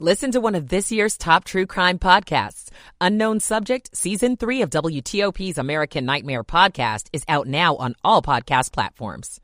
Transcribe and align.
Listen 0.00 0.32
to 0.32 0.40
one 0.40 0.56
of 0.56 0.70
this 0.70 0.90
year's 0.90 1.16
top 1.16 1.44
true 1.44 1.66
crime 1.66 2.00
podcasts. 2.00 2.68
Unknown 3.00 3.38
Subject, 3.38 3.96
Season 3.96 4.36
3 4.36 4.62
of 4.62 4.70
WTOP's 4.70 5.56
American 5.56 6.04
Nightmare 6.04 6.42
podcast 6.42 7.06
is 7.12 7.22
out 7.28 7.46
now 7.46 7.76
on 7.76 7.94
all 8.02 8.20
podcast 8.20 8.72
platforms. 8.72 9.40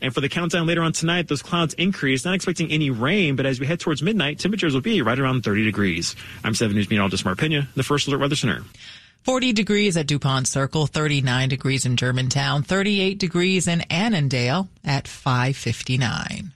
And 0.00 0.14
for 0.14 0.22
the 0.22 0.30
countdown 0.30 0.66
later 0.66 0.80
on 0.80 0.92
tonight, 0.92 1.28
those 1.28 1.42
clouds 1.42 1.74
increase. 1.74 2.24
Not 2.24 2.34
expecting 2.34 2.70
any 2.70 2.88
rain, 2.88 3.36
but 3.36 3.44
as 3.44 3.60
we 3.60 3.66
head 3.66 3.78
towards 3.78 4.02
midnight, 4.02 4.38
temperatures 4.38 4.72
will 4.72 4.80
be 4.80 5.02
right 5.02 5.18
around 5.18 5.44
30 5.44 5.64
degrees. 5.64 6.16
I'm 6.42 6.54
7 6.54 6.74
News 6.74 6.88
meteorologist 6.88 7.26
Mark 7.26 7.36
Pena, 7.36 7.68
the 7.76 7.82
First 7.82 8.08
Alert 8.08 8.20
Weather 8.20 8.36
Center. 8.36 8.64
40 9.24 9.52
degrees 9.52 9.98
at 9.98 10.06
DuPont 10.06 10.48
Circle, 10.48 10.86
39 10.86 11.50
degrees 11.50 11.84
in 11.84 11.98
Germantown, 11.98 12.62
38 12.62 13.18
degrees 13.18 13.68
in 13.68 13.82
Annandale 13.90 14.68
at 14.82 15.06
559. 15.06 16.52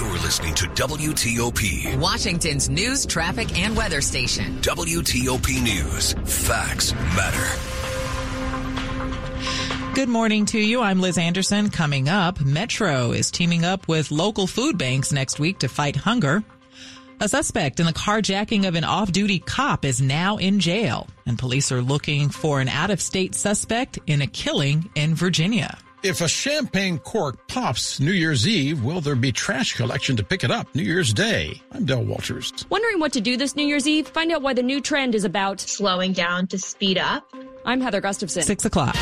You're 0.00 0.12
listening 0.12 0.54
to 0.54 0.64
WTOP, 0.64 1.98
Washington's 1.98 2.70
news, 2.70 3.04
traffic, 3.04 3.58
and 3.58 3.76
weather 3.76 4.00
station. 4.00 4.56
WTOP 4.62 5.62
News. 5.62 6.14
Facts 6.24 6.94
matter. 6.94 7.46
Good 9.94 10.08
morning 10.08 10.46
to 10.46 10.58
you. 10.58 10.80
I'm 10.80 11.02
Liz 11.02 11.18
Anderson. 11.18 11.68
Coming 11.68 12.08
up, 12.08 12.40
Metro 12.40 13.12
is 13.12 13.30
teaming 13.30 13.66
up 13.66 13.88
with 13.88 14.10
local 14.10 14.46
food 14.46 14.78
banks 14.78 15.12
next 15.12 15.38
week 15.38 15.58
to 15.58 15.68
fight 15.68 15.96
hunger. 15.96 16.42
A 17.20 17.28
suspect 17.28 17.78
in 17.78 17.84
the 17.84 17.92
carjacking 17.92 18.66
of 18.66 18.76
an 18.76 18.84
off-duty 18.84 19.40
cop 19.40 19.84
is 19.84 20.00
now 20.00 20.38
in 20.38 20.60
jail, 20.60 21.08
and 21.26 21.38
police 21.38 21.70
are 21.72 21.82
looking 21.82 22.30
for 22.30 22.62
an 22.62 22.70
out-of-state 22.70 23.34
suspect 23.34 23.98
in 24.06 24.22
a 24.22 24.26
killing 24.26 24.88
in 24.94 25.14
Virginia. 25.14 25.76
If 26.02 26.22
a 26.22 26.28
champagne 26.28 26.98
cork 26.98 27.46
pops 27.46 28.00
New 28.00 28.12
Year's 28.12 28.48
Eve, 28.48 28.82
will 28.82 29.02
there 29.02 29.14
be 29.14 29.32
trash 29.32 29.74
collection 29.74 30.16
to 30.16 30.24
pick 30.24 30.44
it 30.44 30.50
up 30.50 30.74
New 30.74 30.82
Year's 30.82 31.12
Day? 31.12 31.60
I'm 31.72 31.84
Del 31.84 32.02
Walters. 32.02 32.54
Wondering 32.70 33.00
what 33.00 33.12
to 33.12 33.20
do 33.20 33.36
this 33.36 33.54
New 33.54 33.66
Year's 33.66 33.86
Eve? 33.86 34.08
Find 34.08 34.32
out 34.32 34.40
why 34.40 34.54
the 34.54 34.62
new 34.62 34.80
trend 34.80 35.14
is 35.14 35.24
about 35.24 35.60
slowing 35.60 36.14
down 36.14 36.46
to 36.46 36.58
speed 36.58 36.96
up. 36.96 37.30
I'm 37.66 37.82
Heather 37.82 38.00
Gustafson. 38.00 38.44
Six 38.44 38.64
o'clock. 38.64 38.94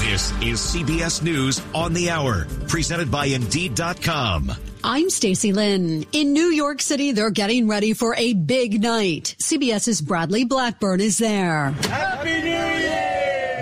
This 0.00 0.32
is 0.42 0.58
CBS 0.58 1.22
News 1.22 1.62
on 1.72 1.92
the 1.92 2.10
Hour, 2.10 2.46
presented 2.66 3.08
by 3.08 3.26
Indeed.com. 3.26 4.50
I'm 4.82 5.08
Stacy 5.08 5.52
Lynn. 5.52 6.04
In 6.10 6.32
New 6.32 6.48
York 6.48 6.82
City, 6.82 7.12
they're 7.12 7.30
getting 7.30 7.68
ready 7.68 7.92
for 7.92 8.16
a 8.16 8.34
big 8.34 8.82
night. 8.82 9.36
CBS's 9.38 10.00
Bradley 10.00 10.44
Blackburn 10.44 11.00
is 11.00 11.18
there. 11.18 11.70
Happy 11.70 12.42
New 12.42 12.48
Year! 12.48 13.05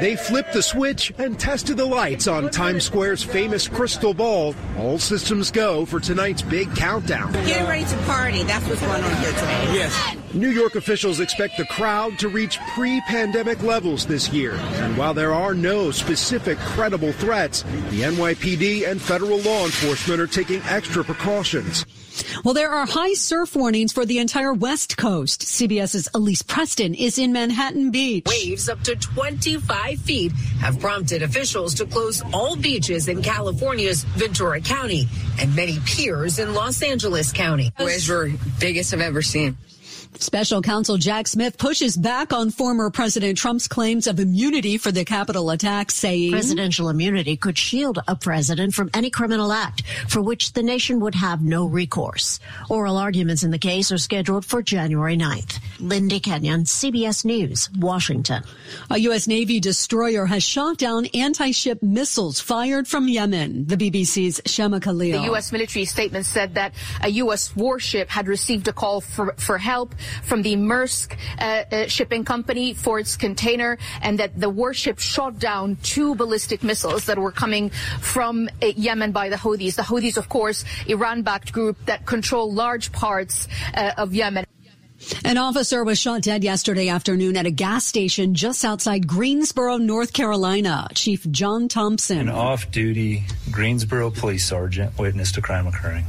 They 0.00 0.16
flipped 0.16 0.52
the 0.52 0.62
switch 0.62 1.12
and 1.18 1.38
tested 1.38 1.76
the 1.76 1.84
lights 1.84 2.26
on 2.26 2.50
Times 2.50 2.84
Square's 2.84 3.22
famous 3.22 3.68
crystal 3.68 4.12
ball. 4.12 4.54
All 4.78 4.98
systems 4.98 5.50
go 5.50 5.86
for 5.86 6.00
tonight's 6.00 6.42
big 6.42 6.74
countdown. 6.74 7.32
Getting 7.32 7.68
ready 7.68 7.84
to 7.84 7.96
party. 7.98 8.42
That's 8.42 8.66
what's 8.68 8.80
going 8.80 9.02
on 9.02 9.16
here 9.22 9.32
today. 9.32 9.74
Yes. 9.74 10.16
New 10.34 10.50
York 10.50 10.74
officials 10.74 11.20
expect 11.20 11.56
the 11.58 11.64
crowd 11.66 12.18
to 12.18 12.28
reach 12.28 12.58
pre-pandemic 12.74 13.62
levels 13.62 14.04
this 14.04 14.30
year. 14.30 14.54
And 14.54 14.96
while 14.96 15.14
there 15.14 15.32
are 15.32 15.54
no 15.54 15.92
specific 15.92 16.58
credible 16.58 17.12
threats, 17.12 17.62
the 17.90 18.02
NYPD 18.02 18.90
and 18.90 19.00
federal 19.00 19.38
law 19.38 19.64
enforcement 19.64 20.20
are 20.20 20.26
taking 20.26 20.60
extra 20.62 21.04
precautions. 21.04 21.86
Well, 22.44 22.54
there 22.54 22.70
are 22.70 22.86
high 22.86 23.14
surf 23.14 23.56
warnings 23.56 23.92
for 23.92 24.04
the 24.04 24.18
entire 24.18 24.52
West 24.52 24.96
Coast. 24.96 25.42
CBS's 25.42 26.08
Elise 26.14 26.42
Preston 26.42 26.94
is 26.94 27.18
in 27.18 27.32
Manhattan 27.32 27.90
Beach. 27.90 28.24
Waves 28.26 28.68
up 28.68 28.80
to 28.82 28.96
25 28.96 29.98
feet 30.00 30.32
have 30.60 30.78
prompted 30.80 31.22
officials 31.22 31.74
to 31.74 31.86
close 31.86 32.22
all 32.32 32.56
beaches 32.56 33.08
in 33.08 33.22
California's 33.22 34.04
Ventura 34.04 34.60
County 34.60 35.08
and 35.40 35.54
many 35.56 35.78
piers 35.84 36.38
in 36.38 36.54
Los 36.54 36.82
Angeles 36.82 37.32
County. 37.32 37.72
Waves 37.78 38.08
were 38.08 38.30
biggest 38.58 38.92
I've 38.94 39.00
ever 39.00 39.22
seen. 39.22 39.56
Special 40.20 40.62
counsel 40.62 40.96
Jack 40.96 41.26
Smith 41.26 41.58
pushes 41.58 41.96
back 41.96 42.32
on 42.32 42.50
former 42.50 42.88
President 42.90 43.36
Trump's 43.36 43.66
claims 43.66 44.06
of 44.06 44.20
immunity 44.20 44.78
for 44.78 44.92
the 44.92 45.04
Capitol 45.04 45.50
attack, 45.50 45.90
saying 45.90 46.30
presidential 46.30 46.88
immunity 46.88 47.36
could 47.36 47.58
shield 47.58 47.98
a 48.06 48.14
president 48.14 48.74
from 48.74 48.90
any 48.94 49.10
criminal 49.10 49.52
act 49.52 49.82
for 50.08 50.22
which 50.22 50.52
the 50.52 50.62
nation 50.62 51.00
would 51.00 51.14
have 51.14 51.42
no 51.42 51.66
recourse. 51.66 52.38
Oral 52.70 52.96
arguments 52.96 53.42
in 53.42 53.50
the 53.50 53.58
case 53.58 53.90
are 53.90 53.98
scheduled 53.98 54.44
for 54.44 54.62
January 54.62 55.16
9th. 55.16 55.58
Lindy 55.80 56.20
Kenyon, 56.20 56.62
CBS 56.62 57.24
News, 57.24 57.68
Washington. 57.76 58.42
A 58.90 58.98
U.S. 58.98 59.26
Navy 59.26 59.58
destroyer 59.60 60.26
has 60.26 60.42
shot 60.42 60.78
down 60.78 61.06
anti-ship 61.06 61.82
missiles 61.82 62.40
fired 62.40 62.86
from 62.86 63.08
Yemen. 63.08 63.66
The 63.66 63.76
BBC's 63.76 64.40
Shaima 64.42 64.80
Khalil. 64.80 65.18
The 65.20 65.26
U.S. 65.26 65.50
military 65.50 65.84
statement 65.84 66.26
said 66.26 66.54
that 66.54 66.74
a 67.02 67.08
U.S. 67.08 67.54
warship 67.56 68.08
had 68.08 68.28
received 68.28 68.68
a 68.68 68.72
call 68.72 69.00
for, 69.00 69.34
for 69.36 69.58
help 69.58 69.94
from 70.22 70.42
the 70.42 70.56
Maersk 70.56 71.16
uh, 71.38 71.42
uh, 71.42 71.86
shipping 71.86 72.24
company 72.24 72.74
for 72.74 72.98
its 72.98 73.16
container 73.16 73.78
and 74.02 74.18
that 74.18 74.38
the 74.38 74.50
warship 74.50 74.98
shot 74.98 75.38
down 75.38 75.76
two 75.82 76.14
ballistic 76.14 76.62
missiles 76.62 77.06
that 77.06 77.18
were 77.18 77.32
coming 77.32 77.70
from 78.00 78.48
uh, 78.62 78.66
Yemen 78.66 79.12
by 79.12 79.28
the 79.28 79.36
Houthis. 79.36 79.76
The 79.76 79.82
Houthis, 79.82 80.16
of 80.16 80.28
course, 80.28 80.64
Iran-backed 80.86 81.52
group 81.52 81.76
that 81.86 82.06
control 82.06 82.52
large 82.52 82.92
parts 82.92 83.48
uh, 83.74 83.92
of 83.96 84.14
Yemen. 84.14 84.44
An 85.24 85.36
officer 85.36 85.84
was 85.84 85.98
shot 85.98 86.22
dead 86.22 86.44
yesterday 86.44 86.88
afternoon 86.88 87.36
at 87.36 87.46
a 87.46 87.50
gas 87.50 87.84
station 87.84 88.34
just 88.34 88.64
outside 88.64 89.06
Greensboro, 89.06 89.76
North 89.76 90.12
Carolina. 90.12 90.88
Chief 90.94 91.28
John 91.30 91.68
Thompson. 91.68 92.20
An 92.20 92.28
off-duty 92.28 93.24
Greensboro 93.50 94.10
police 94.10 94.46
sergeant 94.46 94.98
witnessed 94.98 95.36
a 95.36 95.42
crime 95.42 95.66
occurring. 95.66 96.06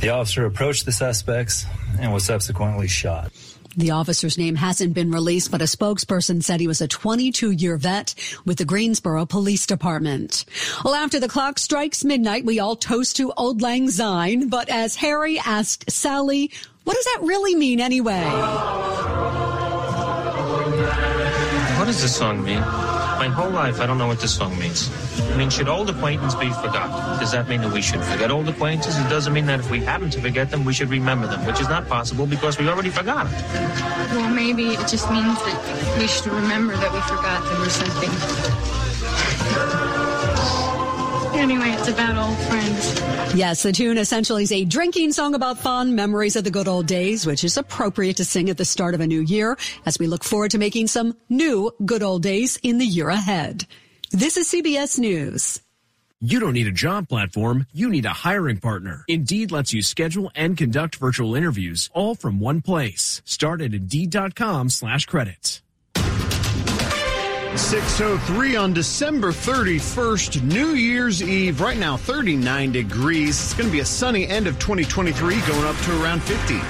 The 0.00 0.10
officer 0.10 0.46
approached 0.46 0.84
the 0.86 0.92
suspects 0.92 1.66
and 2.00 2.12
was 2.12 2.24
subsequently 2.24 2.88
shot. 2.88 3.30
The 3.76 3.92
officer's 3.92 4.36
name 4.36 4.56
hasn't 4.56 4.94
been 4.94 5.12
released, 5.12 5.52
but 5.52 5.62
a 5.62 5.64
spokesperson 5.64 6.42
said 6.42 6.58
he 6.58 6.66
was 6.66 6.80
a 6.80 6.88
22 6.88 7.52
year 7.52 7.76
vet 7.76 8.14
with 8.44 8.58
the 8.58 8.64
Greensboro 8.64 9.26
Police 9.26 9.64
Department. 9.64 10.44
Well, 10.84 10.94
after 10.94 11.20
the 11.20 11.28
clock 11.28 11.58
strikes 11.58 12.04
midnight, 12.04 12.44
we 12.44 12.58
all 12.58 12.74
toast 12.74 13.16
to 13.16 13.32
Auld 13.36 13.62
Lang 13.62 13.88
Syne. 13.88 14.48
But 14.48 14.68
as 14.70 14.96
Harry 14.96 15.38
asked 15.38 15.88
Sally, 15.90 16.50
what 16.82 16.96
does 16.96 17.04
that 17.04 17.20
really 17.22 17.54
mean 17.54 17.80
anyway? 17.80 18.24
What 21.78 21.84
does 21.84 22.02
this 22.02 22.16
song 22.16 22.42
mean? 22.42 22.62
My 23.20 23.28
whole 23.28 23.50
life, 23.50 23.82
I 23.82 23.86
don't 23.86 23.98
know 23.98 24.06
what 24.06 24.18
this 24.18 24.34
song 24.34 24.58
means. 24.58 24.88
I 25.30 25.36
mean, 25.36 25.50
should 25.50 25.68
old 25.68 25.90
acquaintance 25.90 26.34
be 26.34 26.48
forgotten? 26.48 27.20
Does 27.20 27.32
that 27.32 27.50
mean 27.50 27.60
that 27.60 27.70
we 27.70 27.82
should 27.82 28.02
forget 28.02 28.30
old 28.30 28.48
acquaintances? 28.48 28.98
It 28.98 29.10
doesn't 29.10 29.34
mean 29.34 29.44
that 29.44 29.60
if 29.60 29.70
we 29.70 29.80
happen 29.80 30.08
to 30.08 30.20
forget 30.22 30.50
them, 30.50 30.64
we 30.64 30.72
should 30.72 30.88
remember 30.88 31.26
them, 31.26 31.44
which 31.44 31.60
is 31.60 31.68
not 31.68 31.86
possible 31.86 32.24
because 32.24 32.58
we 32.58 32.66
already 32.66 32.88
forgot. 32.88 33.26
Well, 34.16 34.30
maybe 34.30 34.68
it 34.68 34.88
just 34.88 35.10
means 35.10 35.36
that 35.36 35.96
we 35.98 36.06
should 36.06 36.32
remember 36.32 36.74
that 36.78 36.90
we 36.94 37.00
forgot 37.02 37.44
them 37.44 37.60
or 37.60 37.68
something. 37.68 38.10
Anyway, 41.38 41.72
it's 41.72 41.88
about 41.88 42.16
old 42.16 42.38
friends. 42.48 43.00
Yes, 43.34 43.62
the 43.62 43.70
tune 43.70 43.96
essentially 43.96 44.42
is 44.42 44.50
a 44.50 44.64
drinking 44.64 45.12
song 45.12 45.36
about 45.36 45.56
fond 45.56 45.94
memories 45.94 46.34
of 46.34 46.42
the 46.42 46.50
good 46.50 46.66
old 46.66 46.86
days, 46.86 47.24
which 47.24 47.44
is 47.44 47.56
appropriate 47.56 48.16
to 48.16 48.24
sing 48.24 48.50
at 48.50 48.56
the 48.56 48.64
start 48.64 48.92
of 48.92 49.00
a 49.00 49.06
new 49.06 49.20
year 49.20 49.56
as 49.86 50.00
we 50.00 50.08
look 50.08 50.24
forward 50.24 50.50
to 50.50 50.58
making 50.58 50.88
some 50.88 51.16
new 51.28 51.70
good 51.84 52.02
old 52.02 52.24
days 52.24 52.58
in 52.64 52.78
the 52.78 52.84
year 52.84 53.08
ahead. 53.08 53.66
This 54.10 54.36
is 54.36 54.50
CBS 54.50 54.98
News. 54.98 55.60
You 56.20 56.40
don't 56.40 56.54
need 56.54 56.66
a 56.66 56.72
job 56.72 57.08
platform, 57.08 57.66
you 57.72 57.88
need 57.88 58.04
a 58.04 58.10
hiring 58.10 58.58
partner. 58.58 59.04
Indeed 59.06 59.52
lets 59.52 59.72
you 59.72 59.80
schedule 59.80 60.32
and 60.34 60.56
conduct 60.56 60.96
virtual 60.96 61.36
interviews 61.36 61.88
all 61.94 62.16
from 62.16 62.40
one 62.40 62.60
place. 62.62 63.22
Start 63.24 63.60
at 63.62 63.72
Indeed.com 63.72 64.70
slash 64.70 65.06
credits. 65.06 65.62
603 67.56 68.54
on 68.54 68.72
December 68.72 69.32
31st, 69.32 70.42
New 70.42 70.74
Year's 70.74 71.20
Eve. 71.20 71.60
Right 71.60 71.76
now, 71.76 71.96
39 71.96 72.70
degrees. 72.70 73.30
It's 73.30 73.54
going 73.54 73.68
to 73.68 73.72
be 73.72 73.80
a 73.80 73.84
sunny 73.84 74.28
end 74.28 74.46
of 74.46 74.56
2023, 74.60 75.40
going 75.40 75.64
up 75.64 75.76
to 75.76 76.02
around 76.02 76.22
50. 76.22 76.60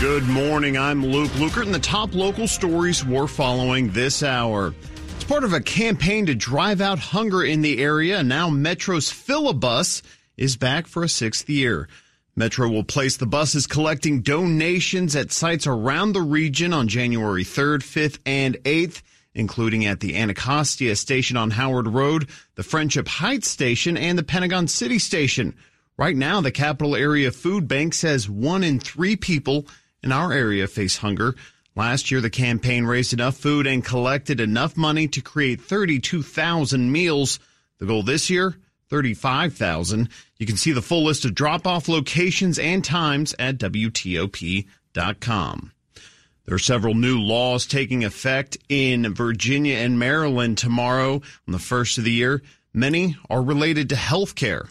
Good 0.00 0.26
morning. 0.28 0.78
I'm 0.78 1.04
Luke 1.04 1.30
Lukert, 1.32 1.64
and 1.64 1.74
the 1.74 1.78
top 1.78 2.14
local 2.14 2.48
stories 2.48 3.04
we're 3.04 3.26
following 3.26 3.90
this 3.90 4.22
hour. 4.22 4.74
It's 5.14 5.24
part 5.24 5.44
of 5.44 5.52
a 5.52 5.60
campaign 5.60 6.24
to 6.26 6.34
drive 6.34 6.80
out 6.80 6.98
hunger 6.98 7.44
in 7.44 7.60
the 7.60 7.82
area. 7.82 8.22
Now, 8.22 8.48
Metro's 8.48 9.10
Philibus 9.10 10.00
is 10.38 10.56
back 10.56 10.86
for 10.86 11.02
a 11.02 11.08
sixth 11.08 11.50
year. 11.50 11.86
Metro 12.38 12.68
will 12.68 12.84
place 12.84 13.16
the 13.16 13.26
buses 13.26 13.66
collecting 13.66 14.20
donations 14.20 15.16
at 15.16 15.32
sites 15.32 15.66
around 15.66 16.12
the 16.12 16.20
region 16.20 16.74
on 16.74 16.86
January 16.86 17.44
3rd, 17.44 17.78
5th, 17.78 18.18
and 18.26 18.56
8th, 18.64 19.00
including 19.34 19.86
at 19.86 20.00
the 20.00 20.14
Anacostia 20.18 20.96
station 20.96 21.38
on 21.38 21.50
Howard 21.52 21.88
Road, 21.88 22.28
the 22.56 22.62
Friendship 22.62 23.08
Heights 23.08 23.48
station, 23.48 23.96
and 23.96 24.18
the 24.18 24.22
Pentagon 24.22 24.68
City 24.68 24.98
station. 24.98 25.54
Right 25.96 26.14
now, 26.14 26.42
the 26.42 26.52
Capital 26.52 26.94
Area 26.94 27.30
Food 27.30 27.68
Bank 27.68 27.94
says 27.94 28.28
one 28.28 28.62
in 28.62 28.80
three 28.80 29.16
people 29.16 29.66
in 30.02 30.12
our 30.12 30.30
area 30.30 30.66
face 30.66 30.98
hunger. 30.98 31.36
Last 31.74 32.10
year, 32.10 32.20
the 32.20 32.28
campaign 32.28 32.84
raised 32.84 33.14
enough 33.14 33.38
food 33.38 33.66
and 33.66 33.82
collected 33.82 34.40
enough 34.40 34.76
money 34.76 35.08
to 35.08 35.22
create 35.22 35.62
32,000 35.62 36.92
meals. 36.92 37.38
The 37.78 37.86
goal 37.86 38.02
this 38.02 38.28
year, 38.28 38.56
35,000. 38.88 40.08
You 40.38 40.46
can 40.46 40.56
see 40.56 40.72
the 40.72 40.82
full 40.82 41.04
list 41.04 41.24
of 41.24 41.34
drop 41.34 41.66
off 41.66 41.88
locations 41.88 42.58
and 42.58 42.84
times 42.84 43.34
at 43.38 43.58
WTOP.com. 43.58 44.66
There 46.44 46.54
are 46.54 46.60
several 46.60 46.94
new 46.94 47.20
laws 47.20 47.66
taking 47.66 48.04
effect 48.04 48.56
in 48.68 49.12
Virginia 49.12 49.78
and 49.78 49.98
Maryland 49.98 50.58
tomorrow 50.58 51.14
on 51.14 51.52
the 51.52 51.58
first 51.58 51.98
of 51.98 52.04
the 52.04 52.12
year. 52.12 52.42
Many 52.72 53.16
are 53.28 53.42
related 53.42 53.88
to 53.88 53.96
health 53.96 54.36
care. 54.36 54.68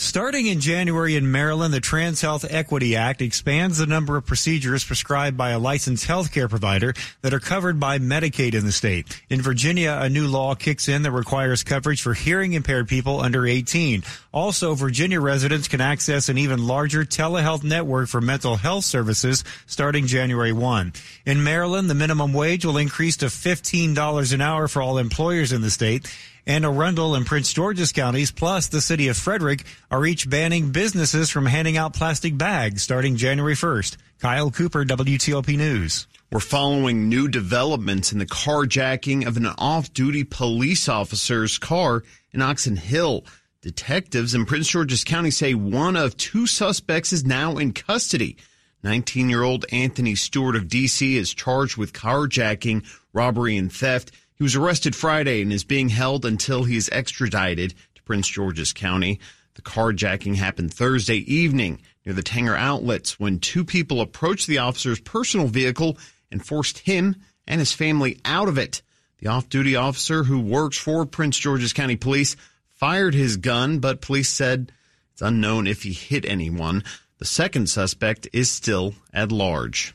Starting 0.00 0.46
in 0.46 0.60
January 0.60 1.16
in 1.16 1.32
Maryland, 1.32 1.74
the 1.74 1.80
Trans 1.80 2.20
Health 2.20 2.44
Equity 2.48 2.94
Act 2.94 3.20
expands 3.20 3.78
the 3.78 3.86
number 3.86 4.16
of 4.16 4.24
procedures 4.24 4.84
prescribed 4.84 5.36
by 5.36 5.50
a 5.50 5.58
licensed 5.58 6.06
healthcare 6.06 6.48
provider 6.48 6.94
that 7.22 7.34
are 7.34 7.40
covered 7.40 7.80
by 7.80 7.98
Medicaid 7.98 8.54
in 8.54 8.64
the 8.64 8.70
state. 8.70 9.20
In 9.28 9.42
Virginia, 9.42 9.98
a 10.00 10.08
new 10.08 10.28
law 10.28 10.54
kicks 10.54 10.86
in 10.86 11.02
that 11.02 11.10
requires 11.10 11.64
coverage 11.64 12.00
for 12.00 12.14
hearing 12.14 12.52
impaired 12.52 12.86
people 12.86 13.20
under 13.20 13.44
18. 13.44 14.04
Also, 14.32 14.76
Virginia 14.76 15.20
residents 15.20 15.66
can 15.66 15.80
access 15.80 16.28
an 16.28 16.38
even 16.38 16.64
larger 16.64 17.04
telehealth 17.04 17.64
network 17.64 18.08
for 18.08 18.20
mental 18.20 18.54
health 18.54 18.84
services 18.84 19.42
starting 19.66 20.06
January 20.06 20.52
1. 20.52 20.92
In 21.26 21.42
Maryland, 21.42 21.90
the 21.90 21.94
minimum 21.96 22.32
wage 22.32 22.64
will 22.64 22.76
increase 22.76 23.16
to 23.16 23.26
$15 23.26 24.32
an 24.32 24.40
hour 24.40 24.68
for 24.68 24.80
all 24.80 24.98
employers 24.98 25.50
in 25.50 25.60
the 25.60 25.70
state. 25.70 26.08
Anne 26.48 26.64
Arundel 26.64 27.14
and 27.14 27.26
Prince 27.26 27.52
George's 27.52 27.92
counties, 27.92 28.30
plus 28.30 28.68
the 28.68 28.80
city 28.80 29.08
of 29.08 29.18
Frederick, 29.18 29.66
are 29.90 30.06
each 30.06 30.30
banning 30.30 30.72
businesses 30.72 31.28
from 31.28 31.44
handing 31.44 31.76
out 31.76 31.92
plastic 31.92 32.38
bags 32.38 32.82
starting 32.82 33.16
January 33.16 33.52
1st. 33.52 33.98
Kyle 34.18 34.50
Cooper, 34.50 34.82
WTOP 34.86 35.58
News. 35.58 36.06
We're 36.32 36.40
following 36.40 37.10
new 37.10 37.28
developments 37.28 38.12
in 38.12 38.18
the 38.18 38.24
carjacking 38.24 39.26
of 39.26 39.36
an 39.36 39.44
off 39.58 39.92
duty 39.92 40.24
police 40.24 40.88
officer's 40.88 41.58
car 41.58 42.02
in 42.32 42.40
Oxon 42.40 42.76
Hill. 42.76 43.26
Detectives 43.60 44.34
in 44.34 44.46
Prince 44.46 44.68
George's 44.68 45.04
County 45.04 45.30
say 45.30 45.52
one 45.52 45.96
of 45.96 46.16
two 46.16 46.46
suspects 46.46 47.12
is 47.12 47.26
now 47.26 47.58
in 47.58 47.74
custody. 47.74 48.38
19 48.82 49.28
year 49.28 49.42
old 49.42 49.66
Anthony 49.70 50.14
Stewart 50.14 50.56
of 50.56 50.68
D.C. 50.68 51.14
is 51.14 51.34
charged 51.34 51.76
with 51.76 51.92
carjacking, 51.92 52.86
robbery, 53.12 53.58
and 53.58 53.70
theft. 53.70 54.12
He 54.38 54.44
was 54.44 54.54
arrested 54.54 54.94
Friday 54.94 55.42
and 55.42 55.52
is 55.52 55.64
being 55.64 55.88
held 55.88 56.24
until 56.24 56.62
he 56.62 56.76
is 56.76 56.88
extradited 56.92 57.74
to 57.96 58.02
Prince 58.04 58.28
George's 58.28 58.72
County. 58.72 59.18
The 59.54 59.62
carjacking 59.62 60.36
happened 60.36 60.72
Thursday 60.72 61.16
evening 61.16 61.80
near 62.06 62.14
the 62.14 62.22
Tanger 62.22 62.56
outlets 62.56 63.18
when 63.18 63.40
two 63.40 63.64
people 63.64 64.00
approached 64.00 64.46
the 64.46 64.58
officer's 64.58 65.00
personal 65.00 65.48
vehicle 65.48 65.98
and 66.30 66.44
forced 66.44 66.78
him 66.78 67.16
and 67.48 67.58
his 67.58 67.72
family 67.72 68.20
out 68.24 68.46
of 68.46 68.58
it. 68.58 68.80
The 69.18 69.26
off 69.26 69.48
duty 69.48 69.74
officer 69.74 70.22
who 70.22 70.38
works 70.38 70.78
for 70.78 71.04
Prince 71.04 71.36
George's 71.36 71.72
County 71.72 71.96
Police 71.96 72.36
fired 72.68 73.14
his 73.14 73.38
gun, 73.38 73.80
but 73.80 74.00
police 74.00 74.28
said 74.28 74.70
it's 75.12 75.22
unknown 75.22 75.66
if 75.66 75.82
he 75.82 75.92
hit 75.92 76.24
anyone. 76.24 76.84
The 77.18 77.24
second 77.24 77.68
suspect 77.68 78.28
is 78.32 78.48
still 78.48 78.94
at 79.12 79.32
large. 79.32 79.94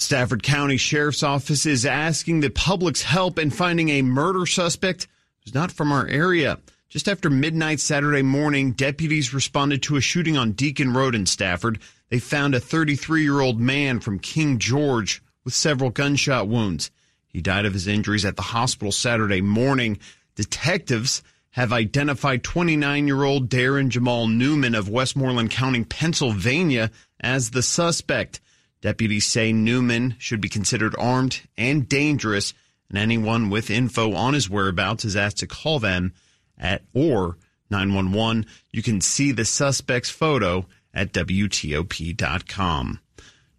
Stafford 0.00 0.44
County 0.44 0.76
Sheriff's 0.76 1.24
Office 1.24 1.66
is 1.66 1.84
asking 1.84 2.38
the 2.38 2.50
public's 2.50 3.02
help 3.02 3.36
in 3.36 3.50
finding 3.50 3.88
a 3.88 4.02
murder 4.02 4.46
suspect 4.46 5.08
who's 5.42 5.54
not 5.54 5.72
from 5.72 5.90
our 5.90 6.06
area. 6.06 6.60
Just 6.88 7.08
after 7.08 7.28
midnight 7.28 7.80
Saturday 7.80 8.22
morning, 8.22 8.72
deputies 8.72 9.34
responded 9.34 9.82
to 9.82 9.96
a 9.96 10.00
shooting 10.00 10.36
on 10.36 10.52
Deacon 10.52 10.94
Road 10.94 11.16
in 11.16 11.26
Stafford. 11.26 11.80
They 12.10 12.20
found 12.20 12.54
a 12.54 12.60
33 12.60 13.24
year 13.24 13.40
old 13.40 13.58
man 13.60 13.98
from 13.98 14.20
King 14.20 14.58
George 14.58 15.20
with 15.44 15.52
several 15.52 15.90
gunshot 15.90 16.46
wounds. 16.46 16.92
He 17.26 17.42
died 17.42 17.66
of 17.66 17.72
his 17.72 17.88
injuries 17.88 18.24
at 18.24 18.36
the 18.36 18.42
hospital 18.42 18.92
Saturday 18.92 19.40
morning. 19.40 19.98
Detectives 20.36 21.24
have 21.50 21.72
identified 21.72 22.44
29 22.44 23.08
year 23.08 23.24
old 23.24 23.50
Darren 23.50 23.88
Jamal 23.88 24.28
Newman 24.28 24.76
of 24.76 24.88
Westmoreland 24.88 25.50
County, 25.50 25.82
Pennsylvania, 25.82 26.92
as 27.18 27.50
the 27.50 27.64
suspect. 27.64 28.40
Deputies 28.80 29.26
say 29.26 29.52
Newman 29.52 30.14
should 30.18 30.40
be 30.40 30.48
considered 30.48 30.94
armed 30.98 31.40
and 31.56 31.88
dangerous, 31.88 32.54
and 32.88 32.98
anyone 32.98 33.50
with 33.50 33.70
info 33.70 34.14
on 34.14 34.34
his 34.34 34.48
whereabouts 34.48 35.04
is 35.04 35.16
asked 35.16 35.38
to 35.38 35.46
call 35.46 35.78
them 35.78 36.12
at 36.56 36.82
or 36.94 37.36
911. 37.70 38.46
You 38.72 38.82
can 38.82 39.00
see 39.00 39.32
the 39.32 39.44
suspect's 39.44 40.10
photo 40.10 40.66
at 40.94 41.12
WTOP.com. 41.12 43.00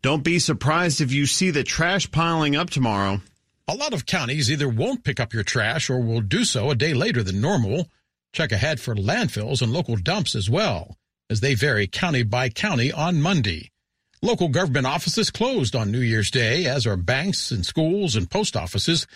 Don't 0.02 0.24
be 0.24 0.40
surprised 0.40 1.02
if 1.02 1.12
you 1.12 1.26
see 1.26 1.52
the 1.52 1.64
trash 1.64 2.10
piling 2.10 2.56
up 2.56 2.70
tomorrow. 2.70 3.22
A 3.68 3.76
lot 3.76 3.94
of 3.94 4.06
counties 4.06 4.50
either 4.50 4.70
won't 4.70 5.04
pick 5.04 5.20
up 5.20 5.34
your 5.34 5.44
trash 5.44 5.90
or 5.90 6.00
will 6.00 6.22
do 6.22 6.44
so 6.44 6.72
a 6.72 6.76
day 6.76 6.94
later 6.94 7.22
than 7.22 7.42
normal. 7.42 7.90
Check 8.32 8.52
ahead 8.52 8.80
for 8.80 8.96
landfills 8.96 9.62
and 9.62 9.74
local 9.74 9.98
dumps 9.98 10.36
as 10.36 10.50
well, 10.50 10.98
as 11.30 11.42
they 11.42 11.54
vary 11.54 11.86
county 11.86 12.24
by 12.24 12.50
county 12.50 12.92
on 12.92 13.22
Monday. 13.22 13.72
Local 14.22 14.50
government 14.50 14.86
offices 14.86 15.30
closed 15.30 15.78
on 15.78 15.92
New 15.92 16.02
Year's 16.02 16.30
Day, 16.30 16.66
as 16.66 16.86
are 16.86 16.98
banks 16.98 17.52
and 17.52 17.66
schools 17.66 18.18
and 18.18 18.30
post 18.30 18.58
offices. 18.58 19.08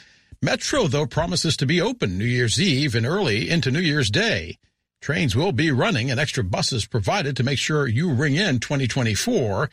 Metro, 0.41 0.87
though, 0.87 1.05
promises 1.05 1.57
to 1.57 1.65
be 1.65 1.81
open 1.81 2.17
New 2.17 2.23
Year's 2.23 2.59
Eve 2.59 2.95
and 2.95 3.05
early 3.05 3.49
into 3.49 3.69
New 3.69 3.81
Year's 3.81 4.09
Day. 4.09 4.57
Trains 5.01 5.35
will 5.35 5.51
be 5.51 5.71
running 5.71 6.09
and 6.09 6.21
extra 6.21 6.41
buses 6.41 6.85
provided 6.85 7.35
to 7.35 7.43
make 7.43 7.59
sure 7.59 7.85
you 7.85 8.13
ring 8.13 8.35
in 8.35 8.59
2024 8.59 9.69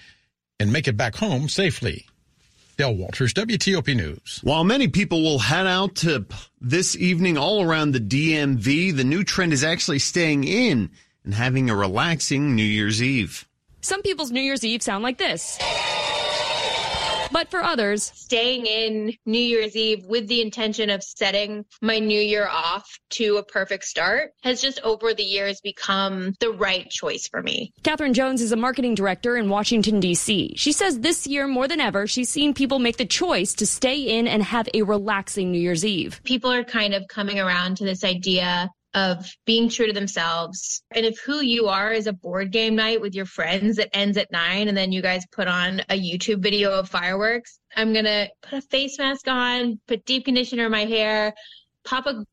and 0.59 0.73
make 0.73 0.89
it 0.89 0.97
back 0.97 1.15
home 1.15 1.49
safely. 1.49 2.07
Dale 2.77 2.97
Walters, 2.97 3.33
WTOP 3.33 3.95
News. 3.95 4.41
While 4.43 4.65
many 4.65 4.89
people 4.89 5.23
will 5.23 5.39
head 5.39 5.69
out 5.69 5.95
to 5.97 6.27
this 6.61 6.97
evening 6.97 7.39
all 7.39 7.63
around 7.63 7.93
the 7.93 8.01
DMV, 8.01 8.97
the 8.97 9.05
new 9.05 9.23
trend 9.23 9.53
is 9.53 9.63
actually 9.63 10.01
staying 10.01 10.43
in 10.43 10.91
and 11.25 11.35
having 11.35 11.71
a 11.71 11.77
relaxing 11.77 12.57
New 12.57 12.65
Year's 12.65 13.01
Eve. 13.01 13.47
Some 13.83 14.03
people's 14.03 14.31
New 14.31 14.43
Year's 14.43 14.65
Eve 14.65 14.83
sound 14.83 15.03
like 15.03 15.19
this. 15.19 15.59
But 17.33 17.49
for 17.49 17.63
others, 17.63 18.11
staying 18.15 18.67
in 18.67 19.15
New 19.25 19.39
Year's 19.39 19.77
Eve 19.77 20.05
with 20.07 20.27
the 20.27 20.43
intention 20.43 20.91
of 20.91 21.03
setting 21.03 21.65
my 21.81 22.01
new 22.01 22.21
year 22.21 22.49
off 22.49 22.99
to 23.11 23.37
a 23.37 23.45
perfect 23.45 23.85
start 23.85 24.33
has 24.43 24.61
just 24.61 24.81
over 24.83 25.15
the 25.15 25.23
years 25.23 25.61
become 25.61 26.35
the 26.41 26.51
right 26.51 26.91
choice 26.91 27.29
for 27.29 27.41
me. 27.41 27.73
Catherine 27.85 28.15
Jones 28.15 28.43
is 28.43 28.51
a 28.51 28.57
marketing 28.57 28.97
director 28.97 29.37
in 29.37 29.49
Washington, 29.49 30.01
D.C. 30.01 30.55
She 30.57 30.73
says 30.73 31.01
this 31.01 31.27
year 31.27 31.47
more 31.47 31.69
than 31.69 31.81
ever, 31.81 32.07
she's 32.09 32.29
seen 32.29 32.53
people 32.53 32.81
make 32.81 32.97
the 32.97 33.07
choice 33.07 33.55
to 33.55 33.67
stay 33.67 34.19
in 34.19 34.27
and 34.27 34.43
have 34.43 34.69
a 34.75 34.83
relaxing 34.83 35.53
New 35.53 35.61
Year's 35.61 35.85
Eve. 35.85 36.21
People 36.25 36.51
are 36.51 36.65
kind 36.65 36.95
of 36.95 37.07
coming 37.09 37.39
around 37.39 37.77
to 37.77 37.85
this 37.85 38.03
idea 38.03 38.71
of 38.95 39.31
being 39.47 39.69
true 39.69 39.87
to 39.87 39.93
themselves. 39.93 40.83
And 40.95 41.07
if 41.07 41.19
who 41.21 41.41
you 41.41 41.69
are 41.69 41.93
is 41.93 42.07
a 42.07 42.13
board 42.13 42.51
game 42.51 42.75
night 42.75 43.01
with 43.01 43.15
your 43.15 43.27
friends 43.27 43.77
that 43.77 43.95
ends 43.97 44.17
at 44.17 44.33
nine 44.33 44.69
and 44.69 44.77
then 44.77 44.93
you 44.93 45.03
guys 45.03 45.25
put 45.31 45.49
on 45.49 45.81
a 45.89 45.99
YouTube 45.99 46.43
video 46.43 46.73
of 46.73 46.89
fireworks, 46.89 47.61
I'm 47.77 47.93
going 47.93 48.05
to 48.05 48.29
put 48.43 48.59
a 48.59 48.63
face 48.63 48.99
mask 48.99 49.29
on, 49.29 49.81
put 49.87 50.05
deep 50.05 50.25
conditioner 50.25 50.67
in 50.67 50.73
my 50.73 50.87
hair, 50.87 51.35
pop 51.85 52.07
a 52.07 52.25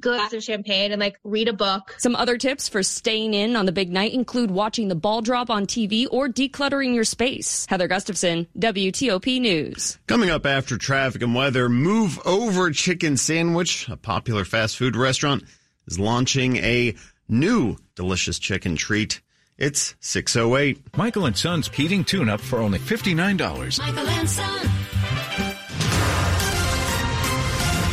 glass 0.00 0.32
of 0.32 0.42
champagne 0.42 0.90
and 0.90 1.00
like 1.00 1.16
read 1.22 1.48
a 1.48 1.52
book. 1.52 1.94
Some 1.98 2.16
other 2.16 2.36
tips 2.36 2.68
for 2.68 2.82
staying 2.82 3.34
in 3.34 3.54
on 3.54 3.66
the 3.66 3.72
big 3.72 3.90
night 3.92 4.12
include 4.12 4.50
watching 4.50 4.88
the 4.88 4.94
ball 4.94 5.22
drop 5.22 5.48
on 5.48 5.66
TV 5.66 6.06
or 6.10 6.28
decluttering 6.28 6.94
your 6.94 7.04
space. 7.04 7.66
Heather 7.68 7.86
Gustafson, 7.86 8.48
WTOP 8.58 9.40
News. 9.40 9.98
Coming 10.08 10.30
up 10.30 10.44
after 10.44 10.76
traffic 10.76 11.22
and 11.22 11.34
weather, 11.34 11.68
move 11.68 12.18
over 12.26 12.70
chicken 12.72 13.16
sandwich, 13.16 13.88
a 13.88 13.96
popular 13.96 14.44
fast 14.44 14.76
food 14.76 14.96
restaurant 14.96 15.44
is 15.86 15.98
launching 15.98 16.56
a 16.56 16.94
new 17.28 17.76
delicious 17.94 18.38
chicken 18.38 18.76
treat. 18.76 19.20
It's 19.58 19.94
608. 20.00 20.96
Michael 20.96 21.26
and 21.26 21.36
Son's 21.36 21.68
heating 21.68 22.04
tune 22.04 22.28
up 22.28 22.40
for 22.40 22.58
only 22.58 22.78
$59. 22.78 23.78
Michael 23.78 24.08
and 24.08 24.28
Son. 24.28 24.81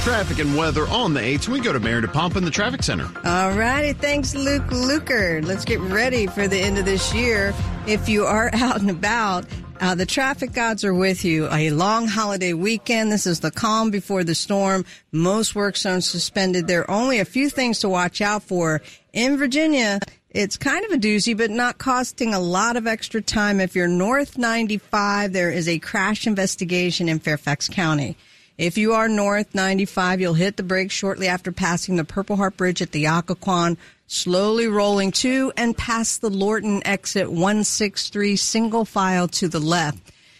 Traffic 0.10 0.40
and 0.40 0.58
weather 0.58 0.88
on 0.88 1.14
the 1.14 1.20
8th. 1.20 1.50
We 1.50 1.60
go 1.60 1.72
to 1.72 1.80
Mary 1.80 2.02
DePompa 2.02 2.38
in 2.38 2.44
the 2.44 2.50
traffic 2.50 2.82
center. 2.82 3.08
All 3.26 3.52
righty. 3.52 3.94
Thanks, 3.94 4.34
Luke 4.34 4.64
Lukert. 4.64 5.46
Let's 5.46 5.64
get 5.64 5.80
ready 5.82 6.26
for 6.26 6.48
the 6.48 6.60
end 6.60 6.80
of 6.80 6.86
this 6.86 7.14
year. 7.14 7.54
If 7.86 8.10
you 8.10 8.26
are 8.26 8.50
out 8.54 8.82
and 8.82 8.90
about, 8.90 9.46
uh, 9.80 9.94
the 9.94 10.08
traffic 10.08 10.52
gods 10.52 10.84
are 10.84 10.96
with 10.96 11.24
you. 11.24 11.48
A 11.52 11.70
long 11.70 12.08
holiday 12.08 12.54
weekend. 12.54 13.12
This 13.12 13.28
is 13.28 13.42
the 13.42 13.52
calm 13.52 13.92
before 13.92 14.24
the 14.24 14.34
storm. 14.34 14.84
Most 15.12 15.54
work 15.54 15.78
zones 15.78 16.10
suspended. 16.10 16.66
There 16.66 16.82
are 16.82 16.92
only 16.92 17.20
a 17.20 17.26
few 17.26 17.48
things 17.48 17.78
to 17.82 17.88
watch 17.88 18.20
out 18.20 18.42
for. 18.42 18.82
In 19.14 19.38
Virginia, 19.38 20.00
it's 20.32 20.58
kind 20.58 20.84
of 20.86 20.92
a 20.92 20.98
doozy, 20.98 21.38
but 21.38 21.52
not 21.52 21.78
costing 21.78 22.34
a 22.34 22.40
lot 22.40 22.78
of 22.78 22.88
extra 22.88 23.22
time. 23.22 23.60
If 23.60 23.76
you're 23.76 23.88
north 23.88 24.40
95, 24.40 25.34
there 25.34 25.52
is 25.52 25.68
a 25.68 25.78
crash 25.78 26.26
investigation 26.26 27.08
in 27.08 27.20
Fairfax 27.20 27.68
County. 27.68 28.18
If 28.60 28.78
you 28.78 28.92
are 28.92 29.08
north 29.08 29.56
95, 29.56 30.20
you'll 30.20 30.34
hit 30.34 30.58
the 30.58 30.64
brakes 30.64 30.94
shortly 30.94 31.30
after 31.30 31.50
passing 31.50 31.96
the 31.96 32.04
Purple 32.04 32.36
Heart 32.36 32.58
Bridge 32.58 32.82
at 32.82 32.92
the 32.92 33.06
Occoquan, 33.06 33.78
slowly 34.08 34.68
rolling 34.68 35.14
to 35.14 35.54
and 35.56 35.78
past 35.78 36.20
the 36.20 36.30
Lorton 36.30 36.86
exit 36.86 37.32
163 37.32 38.36
single 38.36 38.84
file 38.84 39.30
to 39.30 39.48
the 39.48 39.62
left. 39.62 40.00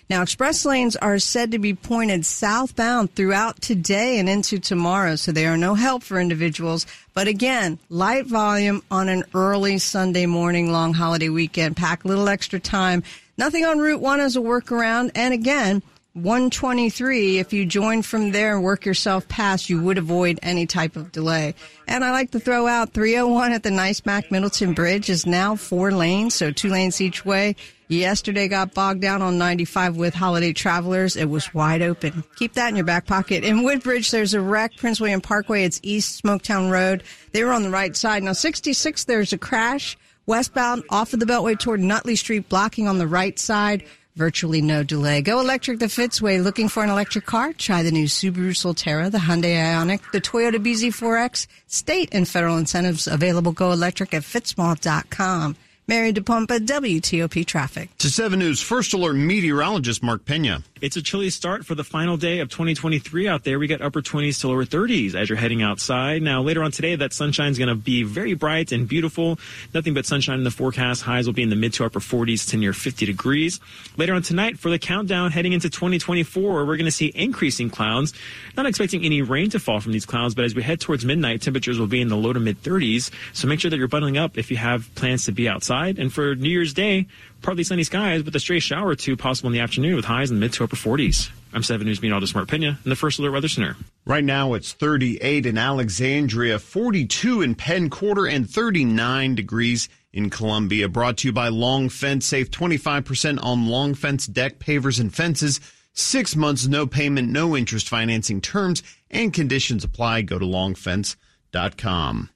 Now, 0.10 0.22
express 0.22 0.66
lanes 0.66 0.98
are 0.98 1.18
said 1.18 1.52
to 1.52 1.60
be 1.60 1.74
pointed 1.74 2.26
southbound 2.26 3.16
throughout 3.16 3.62
today 3.62 4.20
and 4.20 4.28
into 4.28 4.60
tomorrow, 4.60 5.16
so 5.16 5.32
they 5.32 5.46
are 5.46 5.56
no 5.56 5.76
help 5.76 6.04
for 6.04 6.20
individuals. 6.20 6.86
But 7.14 7.30
again, 7.30 7.80
light 7.88 8.26
volume 8.26 8.84
on 8.92 9.08
an 9.08 9.24
early 9.34 9.78
Sunday 9.78 10.26
morning 10.26 10.74
long 10.74 10.94
holiday 10.94 11.30
weekend. 11.30 11.78
Pack 11.78 12.04
a 12.04 12.10
little 12.10 12.28
extra 12.28 12.60
time. 12.60 13.02
Nothing 13.38 13.64
on 13.64 13.80
Route 13.80 14.02
1 14.02 14.20
as 14.20 14.36
a 14.36 14.42
workaround. 14.42 15.12
And 15.16 15.34
again, 15.34 15.82
123, 16.24 17.40
if 17.40 17.54
you 17.54 17.66
join 17.66 18.02
from 18.02 18.32
there 18.32 18.56
and 18.56 18.64
work 18.64 18.86
yourself 18.86 19.28
past, 19.28 19.70
you 19.70 19.82
would 19.82 19.98
avoid 19.98 20.40
any 20.42 20.66
type 20.66 20.96
of 20.96 21.12
delay. 21.12 21.56
And 21.88 22.04
I 22.04 22.12
like 22.12 22.32
to 22.32 22.40
throw 22.40 22.68
out 22.68 22.94
301 22.94 23.52
at 23.52 23.64
the 23.64 23.72
Nice 23.72 24.06
Mac 24.06 24.30
Middleton 24.32 24.74
Bridge 24.74 25.10
is 25.10 25.26
now 25.26 25.56
four 25.56 25.92
lanes, 25.92 26.36
so 26.36 26.52
two 26.52 26.70
lanes 26.70 27.02
each 27.02 27.26
way. 27.26 27.56
Yesterday 27.88 28.48
got 28.48 28.74
bogged 28.74 29.02
down 29.02 29.22
on 29.22 29.38
95 29.38 29.98
with 29.98 30.14
holiday 30.14 30.54
travelers. 30.54 31.16
It 31.16 31.30
was 31.30 31.54
wide 31.54 31.82
open. 31.82 32.24
Keep 32.36 32.54
that 32.54 32.70
in 32.70 32.76
your 32.76 32.86
back 32.86 33.08
pocket. 33.08 33.44
In 33.44 33.64
Woodbridge, 33.64 34.12
there's 34.12 34.34
a 34.34 34.42
wreck, 34.42 34.76
Prince 34.78 35.00
William 35.00 35.22
Parkway. 35.22 35.64
It's 35.64 35.80
East 35.82 36.24
Smoketown 36.24 36.70
Road. 36.72 37.04
They 37.32 37.44
were 37.44 37.54
on 37.54 37.64
the 37.64 37.72
right 37.72 37.96
side. 37.96 38.22
Now 38.22 38.34
66, 38.34 39.06
there's 39.06 39.34
a 39.34 39.40
crash 39.40 39.98
westbound 40.28 40.84
off 40.92 41.14
of 41.14 41.20
the 41.20 41.26
Beltway 41.26 41.58
toward 41.58 41.80
Nutley 41.80 42.16
Street, 42.16 42.48
blocking 42.48 42.88
on 42.88 43.00
the 43.00 43.08
right 43.08 43.40
side 43.40 43.84
virtually 44.20 44.62
no 44.62 44.84
delay. 44.84 45.22
Go 45.22 45.40
electric 45.40 45.80
the 45.80 45.86
Fitzway. 45.86 46.44
Looking 46.44 46.68
for 46.68 46.84
an 46.84 46.90
electric 46.90 47.26
car? 47.26 47.54
Try 47.54 47.82
the 47.84 47.92
new 47.92 48.06
Subaru 48.06 48.54
Solterra, 48.54 49.10
the 49.10 49.18
Hyundai 49.18 49.56
Ioniq, 49.56 50.12
the 50.12 50.22
Toyota 50.22 50.60
BZ4X. 50.66 51.48
State 51.68 52.10
and 52.12 52.28
federal 52.28 52.58
incentives 52.58 53.08
available. 53.08 53.54
Go 53.54 53.72
electric 53.72 54.14
at 54.14 54.24
fitzmall.com. 54.24 55.56
Mary 55.90 56.14
DePompa, 56.14 56.60
WTOP 56.68 57.44
Traffic. 57.48 57.90
To 57.98 58.12
7 58.12 58.38
News 58.38 58.62
First 58.62 58.94
Alert 58.94 59.16
meteorologist 59.16 60.04
Mark 60.04 60.24
Pena. 60.24 60.62
It's 60.82 60.96
a 60.96 61.02
chilly 61.02 61.32
start 61.32 61.66
for 61.66 61.74
the 61.74 61.84
final 61.84 62.16
day 62.16 62.40
of 62.40 62.50
2023 62.50 63.28
out 63.28 63.44
there. 63.44 63.58
We 63.58 63.66
got 63.66 63.82
upper 63.82 64.04
20s 64.04 64.40
to 64.42 64.50
lower 64.50 64.66
30s 64.66 65.16
as 65.16 65.28
you're 65.28 65.38
heading 65.38 65.64
outside. 65.64 66.22
Now, 66.22 66.44
later 66.44 66.62
on 66.62 66.72
today, 66.72 66.96
that 66.96 67.12
sunshine's 67.12 67.58
going 67.58 67.70
to 67.70 67.76
be 67.76 68.04
very 68.04 68.36
bright 68.36 68.72
and 68.72 68.88
beautiful. 68.88 69.40
Nothing 69.74 69.96
but 69.96 70.06
sunshine 70.06 70.38
in 70.38 70.44
the 70.44 70.52
forecast. 70.52 71.02
Highs 71.02 71.26
will 71.26 71.34
be 71.34 71.42
in 71.42 71.50
the 71.50 71.56
mid 71.56 71.74
to 71.74 71.86
upper 71.86 72.00
40s 72.00 72.48
to 72.52 72.58
near 72.58 72.72
50 72.72 73.08
degrees. 73.08 73.60
Later 73.98 74.14
on 74.14 74.22
tonight, 74.22 74.60
for 74.60 74.70
the 74.70 74.78
countdown 74.78 75.32
heading 75.32 75.54
into 75.54 75.72
2024, 75.72 76.66
we're 76.66 76.78
going 76.78 76.86
to 76.86 76.92
see 76.92 77.12
increasing 77.16 77.72
clouds. 77.72 78.14
Not 78.56 78.68
expecting 78.68 79.04
any 79.04 79.24
rain 79.24 79.50
to 79.50 79.60
fall 79.60 79.80
from 79.80 79.92
these 79.94 80.06
clouds, 80.06 80.36
but 80.36 80.46
as 80.46 80.54
we 80.54 80.62
head 80.62 80.80
towards 80.80 81.04
midnight, 81.04 81.42
temperatures 81.42 81.80
will 81.80 81.88
be 81.88 82.00
in 82.00 82.10
the 82.10 82.16
low 82.16 82.32
to 82.32 82.40
mid 82.40 82.62
30s. 82.62 83.10
So 83.34 83.48
make 83.48 83.60
sure 83.60 83.72
that 83.72 83.78
you're 83.78 83.88
bundling 83.88 84.20
up 84.20 84.38
if 84.38 84.52
you 84.52 84.58
have 84.58 84.94
plans 84.94 85.26
to 85.26 85.32
be 85.32 85.50
outside. 85.50 85.79
And 85.88 86.12
for 86.12 86.36
New 86.36 86.50
Year's 86.50 86.74
Day, 86.74 87.08
partly 87.42 87.64
sunny 87.64 87.84
skies 87.84 88.24
with 88.24 88.36
a 88.36 88.40
stray 88.40 88.60
shower 88.60 88.90
or 88.90 88.96
two 88.96 89.16
possible 89.16 89.48
in 89.48 89.54
the 89.54 89.62
afternoon 89.62 89.96
with 89.96 90.06
highs 90.06 90.30
in 90.30 90.38
the 90.38 90.42
mid 90.42 90.54
to 90.54 90.64
upper 90.64 90.76
40s. 90.76 91.30
I'm 91.54 91.64
7 91.64 91.86
News 91.88 92.02
meteorologist 92.02 92.36
Mark 92.36 92.50
Pena 92.50 92.78
in 92.84 92.90
the 92.90 92.96
First 92.96 93.18
Alert 93.18 93.32
Weather 93.32 93.48
Center. 93.48 93.76
Right 94.06 94.24
now 94.24 94.54
it's 94.54 94.74
38 94.74 95.46
in 95.46 95.58
Alexandria, 95.58 96.60
42 96.60 97.42
in 97.42 97.56
Penn 97.56 97.90
Quarter, 97.90 98.28
and 98.28 98.50
39 98.50 99.36
degrees 99.36 99.90
in 100.12 100.30
Columbia. 100.30 100.90
Brought 100.90 101.18
to 101.18 101.28
you 101.30 101.32
by 101.32 101.48
Long 101.48 101.90
Fence. 101.90 102.26
Save 102.26 102.52
25% 102.52 103.40
on 103.42 103.68
Long 103.68 103.94
Fence 103.94 104.28
deck, 104.28 104.60
pavers, 104.60 105.00
and 105.00 105.14
fences. 105.14 105.60
Six 105.94 106.36
months, 106.36 106.68
no 106.68 106.86
payment, 106.86 107.30
no 107.30 107.58
interest 107.58 107.90
financing 107.90 108.42
terms 108.42 108.84
and 109.10 109.34
conditions 109.34 109.84
apply. 109.84 110.22
Go 110.22 110.38
to 110.40 110.46
longfence.com. 110.46 112.30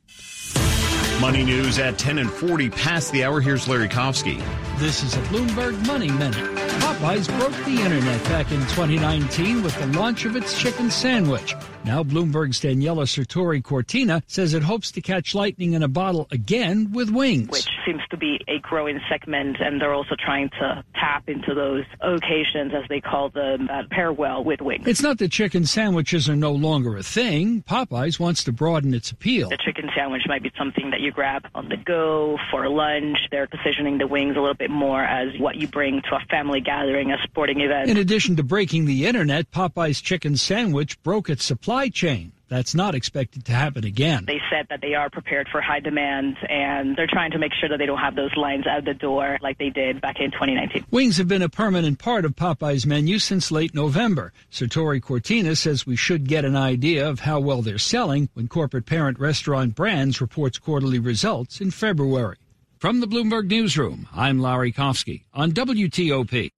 Money 1.22 1.43
news 1.43 1.79
at 1.79 1.98
10 1.98 2.17
and 2.17 2.29
40 2.29 2.70
past 2.70 3.12
the 3.12 3.24
hour. 3.24 3.39
Here's 3.39 3.67
Larry 3.67 3.88
Kofsky. 3.88 4.43
This 4.77 5.03
is 5.03 5.15
a 5.15 5.22
Bloomberg 5.24 5.86
Money 5.88 6.10
Minute. 6.10 6.34
Popeyes 6.82 7.27
broke 7.39 7.55
the 7.65 7.82
internet 7.82 8.22
back 8.25 8.51
in 8.51 8.60
2019 8.62 9.63
with 9.63 9.77
the 9.79 9.88
launch 9.98 10.25
of 10.25 10.36
its 10.36 10.60
chicken 10.60 10.91
sandwich. 10.91 11.55
Now 11.86 12.03
Bloomberg's 12.03 12.60
Daniela 12.60 13.05
Sirtori 13.05 13.63
Cortina 13.63 14.24
says 14.27 14.53
it 14.53 14.63
hopes 14.63 14.91
to 14.91 15.01
catch 15.01 15.34
lightning 15.34 15.74
in 15.74 15.84
a 15.84 15.88
bottle 15.88 16.27
again 16.32 16.91
with 16.91 17.10
wings. 17.10 17.50
Which 17.50 17.70
seems 17.85 18.01
to 18.09 18.17
be 18.17 18.39
a 18.47 18.59
growing 18.59 18.99
segment, 19.09 19.57
and 19.59 19.79
they're 19.79 19.93
also 19.93 20.15
trying 20.17 20.49
to 20.59 20.83
tap 20.95 21.29
into 21.29 21.53
those 21.53 21.85
occasions, 22.01 22.73
as 22.73 22.87
they 22.89 23.01
call 23.01 23.29
them, 23.29 23.69
uh, 23.69 23.83
that 23.83 23.89
pair 23.89 24.11
well 24.11 24.43
with 24.43 24.61
wings. 24.61 24.87
It's 24.87 25.01
not 25.01 25.17
that 25.19 25.31
chicken 25.31 25.65
sandwiches 25.65 26.29
are 26.29 26.35
no 26.35 26.51
longer 26.51 26.97
a 26.97 27.03
thing. 27.03 27.63
Popeyes 27.63 28.19
wants 28.19 28.43
to 28.45 28.51
broaden 28.51 28.93
its 28.93 29.11
appeal. 29.11 29.49
The 29.49 29.57
chicken 29.57 29.89
sandwich 29.95 30.23
might 30.27 30.43
be 30.43 30.51
something 30.57 30.91
that 30.91 31.01
you 31.01 31.11
grab 31.11 31.45
on 31.55 31.69
the 31.69 31.77
go 31.77 32.37
for 32.51 32.69
lunch. 32.69 33.17
They're 33.31 33.47
positioning 33.47 33.97
the 33.97 34.07
wings 34.07 34.35
a 34.35 34.39
little 34.39 34.55
bit 34.55 34.69
more 34.69 35.03
as 35.03 35.37
what 35.39 35.55
you 35.55 35.67
bring 35.67 36.01
to 36.09 36.15
a 36.15 36.25
family 36.29 36.61
gathering, 36.61 37.11
a 37.11 37.17
sporting 37.23 37.61
event. 37.61 37.89
In 37.89 37.97
addition 37.97 38.35
to 38.37 38.43
breaking 38.43 38.85
the 38.85 39.05
internet, 39.05 39.51
Popeyes 39.51 40.01
chicken 40.01 40.37
sandwich 40.37 41.01
broke 41.03 41.29
its 41.29 41.43
supply 41.43 41.89
chain. 41.89 42.31
That's 42.50 42.75
not 42.75 42.93
expected 42.93 43.45
to 43.45 43.51
happen 43.51 43.83
again. 43.83 44.25
They 44.27 44.41
said 44.51 44.67
that 44.69 44.81
they 44.81 44.93
are 44.93 45.09
prepared 45.09 45.47
for 45.51 45.62
high 45.62 45.79
demand 45.79 46.38
and 46.50 46.95
they're 46.95 47.07
trying 47.07 47.31
to 47.31 47.39
make 47.39 47.51
sure 47.59 47.69
that 47.69 47.77
they 47.77 47.85
don't 47.85 47.97
have 47.97 48.15
those 48.15 48.35
lines 48.35 48.67
out 48.67 48.85
the 48.85 48.93
door 48.93 49.38
like 49.41 49.57
they 49.57 49.69
did 49.69 50.01
back 50.01 50.19
in 50.19 50.31
2019. 50.31 50.85
Wings 50.91 51.17
have 51.17 51.27
been 51.27 51.41
a 51.41 51.50
permanent 51.50 52.00
part 52.00 52.25
of 52.25 52.35
Popeye's 52.35 52.85
menu 52.85 53.19
since 53.19 53.51
late 53.51 53.73
November. 53.73 54.33
Sirtori 54.51 55.01
Cortina 55.01 55.55
says 55.55 55.85
we 55.85 55.95
should 55.95 56.27
get 56.27 56.45
an 56.45 56.55
idea 56.55 57.07
of 57.07 57.21
how 57.21 57.39
well 57.39 57.62
they're 57.62 57.77
selling 57.77 58.29
when 58.33 58.47
corporate 58.47 58.85
parent 58.85 59.19
Restaurant 59.19 59.73
Brands 59.75 60.21
reports 60.21 60.59
quarterly 60.59 61.00
results 61.00 61.59
in 61.62 61.71
February. 61.71 62.38
From 62.77 63.00
the 63.00 63.07
Bloomberg 63.07 63.50
Newsroom, 63.50 64.09
I'm 64.13 64.39
Larry 64.39 64.73
Kofsky 64.73 65.23
on 65.33 65.53
WTOP. 65.53 66.51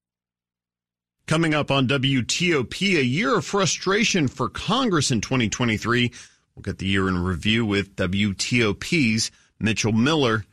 Coming 1.28 1.56
up 1.56 1.72
on 1.72 1.88
WTOP, 1.88 3.00
a 3.00 3.04
year 3.04 3.36
of 3.36 3.46
frustration 3.46 4.28
for 4.28 4.48
Congress 4.48 5.10
in 5.10 5.22
2023. 5.22 6.12
We'll 6.54 6.62
get 6.62 6.78
the 6.78 6.86
year 6.86 7.08
in 7.08 7.18
review 7.18 7.66
with 7.66 7.96
WTOP's 7.96 9.32
Mitchell 9.60 9.92
Miller. 9.92 10.46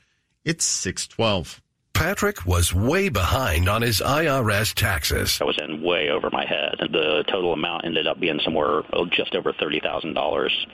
It's 0.46 0.64
612. 0.64 1.60
Patrick 1.94 2.44
was 2.44 2.74
way 2.74 3.08
behind 3.08 3.68
on 3.68 3.82
his 3.82 4.00
IRS 4.00 4.74
taxes. 4.74 5.38
I 5.40 5.44
was 5.44 5.58
in 5.62 5.82
way 5.82 6.10
over 6.10 6.30
my 6.30 6.44
head. 6.44 6.74
The 6.80 7.24
total 7.28 7.52
amount 7.52 7.84
ended 7.84 8.06
up 8.06 8.18
being 8.18 8.40
somewhere 8.44 8.82
oh, 8.92 9.06
just 9.06 9.34
over 9.34 9.52
$30,000. 9.52 10.14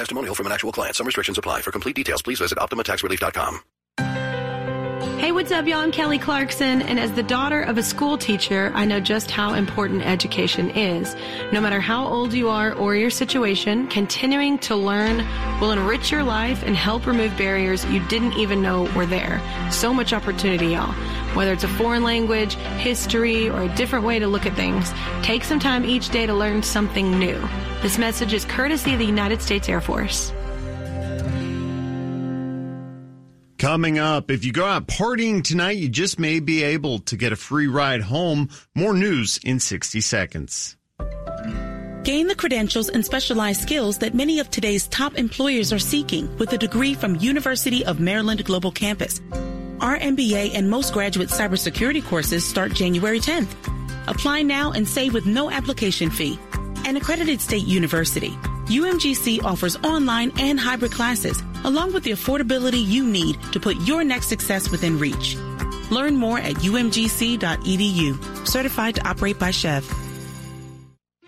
Testimonial 0.01 0.35
from 0.35 0.47
an 0.47 0.53
actual 0.53 0.73
client. 0.73 0.97
Some 0.97 1.07
restrictions 1.07 1.37
apply. 1.37 1.61
For 1.61 1.73
complete 1.73 1.95
details, 1.95 2.23
please 2.23 2.41
visit 2.41 2.57
OptimaTaxRelief.com. 2.57 3.61
Hey, 5.21 5.33
what's 5.33 5.53
up, 5.53 5.67
y'all? 5.67 5.81
I'm 5.81 5.93
Kelly 5.93 6.19
Clarkson, 6.19 6.81
and 6.81 6.99
as 6.99 7.13
the 7.13 7.23
daughter 7.23 7.61
of 7.61 7.77
a 7.77 7.83
school 7.83 8.17
teacher, 8.17 8.73
I 8.75 8.87
know 8.87 9.01
just 9.01 9.31
how 9.31 9.53
important 9.53 10.01
education 10.01 10.71
is. 10.71 11.15
No 11.53 11.61
matter 11.61 11.79
how 11.79 12.07
old 12.07 12.33
you 12.33 12.49
are 12.49 12.73
or 12.73 12.97
your 12.97 13.11
situation, 13.11 13.87
continuing 13.89 14.57
to 14.61 14.75
learn 14.75 15.19
will 15.61 15.73
enrich 15.73 16.11
your 16.11 16.23
life 16.23 16.63
and 16.63 16.75
help 16.75 17.07
remove 17.07 17.37
barriers 17.37 17.85
you 17.85 18.01
didn't 18.09 18.33
even 18.39 18.63
know 18.63 18.85
were 18.97 19.05
there. 19.05 19.43
So 19.71 19.93
much 19.93 20.15
opportunity, 20.15 20.69
y'all. 20.69 20.95
Whether 21.35 21.53
it's 21.53 21.65
a 21.65 21.69
foreign 21.69 22.03
language, 22.03 22.55
history, 22.55 23.51
or 23.51 23.65
a 23.65 23.75
different 23.75 24.07
way 24.07 24.21
to 24.21 24.27
look 24.27 24.47
at 24.47 24.57
things, 24.57 24.91
take 25.23 25.45
some 25.45 25.61
time 25.61 25.85
each 25.85 26.09
day 26.09 26.25
to 26.25 26.33
learn 26.33 26.63
something 26.63 27.19
new. 27.19 27.39
This 27.83 27.99
message 27.99 28.33
is 28.33 28.47
courtesy 28.47 28.95
of 28.95 28.99
the 28.99 29.05
United 29.05 29.43
States 29.43 29.69
Air 29.69 29.83
Force. 29.83 30.33
Coming 33.61 33.99
up, 33.99 34.31
if 34.31 34.43
you 34.43 34.53
go 34.53 34.65
out 34.65 34.87
partying 34.87 35.45
tonight, 35.45 35.77
you 35.77 35.91
just 35.91 36.19
may 36.19 36.41
be 36.41 36.63
able 36.63 37.01
to 37.01 37.15
get 37.15 37.31
a 37.31 37.37
free 37.37 37.67
ride 37.67 38.01
home. 38.01 38.49
More 38.75 38.95
news 38.95 39.39
in 39.45 39.61
60 39.61 40.01
seconds. 40.01 40.79
Gain 42.03 42.29
the 42.29 42.35
credentials 42.35 42.89
and 42.89 43.05
specialized 43.05 43.61
skills 43.61 43.99
that 43.99 44.15
many 44.15 44.39
of 44.39 44.51
today's 44.51 44.89
top 44.89 45.19
employers 45.19 45.75
are 45.75 45.79
seeking 45.79 46.35
with 46.39 46.55
a 46.55 46.57
degree 46.57 46.95
from 46.95 47.17
University 47.17 47.85
of 47.85 48.01
Maryland 48.01 48.43
Global 48.47 48.73
Campus. 48.73 49.21
Our 49.83 49.99
MBA 49.99 50.55
and 50.55 50.71
most 50.71 50.95
graduate 50.95 51.29
cybersecurity 51.29 52.03
courses 52.03 52.49
start 52.49 52.73
January 52.73 53.21
10th. 53.21 53.53
Apply 54.09 54.41
now 54.41 54.73
and 54.73 54.89
save 54.89 55.13
with 55.13 55.27
no 55.27 55.51
application 55.51 56.09
fee. 56.09 56.39
An 56.87 56.97
accredited 56.97 57.43
state 57.43 57.67
university, 57.67 58.33
UMGC 58.71 59.43
offers 59.43 59.77
online 59.79 60.31
and 60.39 60.59
hybrid 60.59 60.93
classes, 60.93 61.43
along 61.65 61.93
with 61.93 62.05
the 62.05 62.13
affordability 62.13 62.87
you 62.87 63.05
need 63.05 63.37
to 63.53 63.59
put 63.59 63.77
your 63.81 64.05
next 64.05 64.29
success 64.29 64.71
within 64.71 64.97
reach. 64.97 65.37
Learn 65.91 66.15
more 66.15 66.39
at 66.39 66.55
umgc.edu. 66.63 68.47
Certified 68.47 68.95
to 68.95 69.09
operate 69.09 69.41
by 69.41 69.51
SCHEV. 69.51 69.83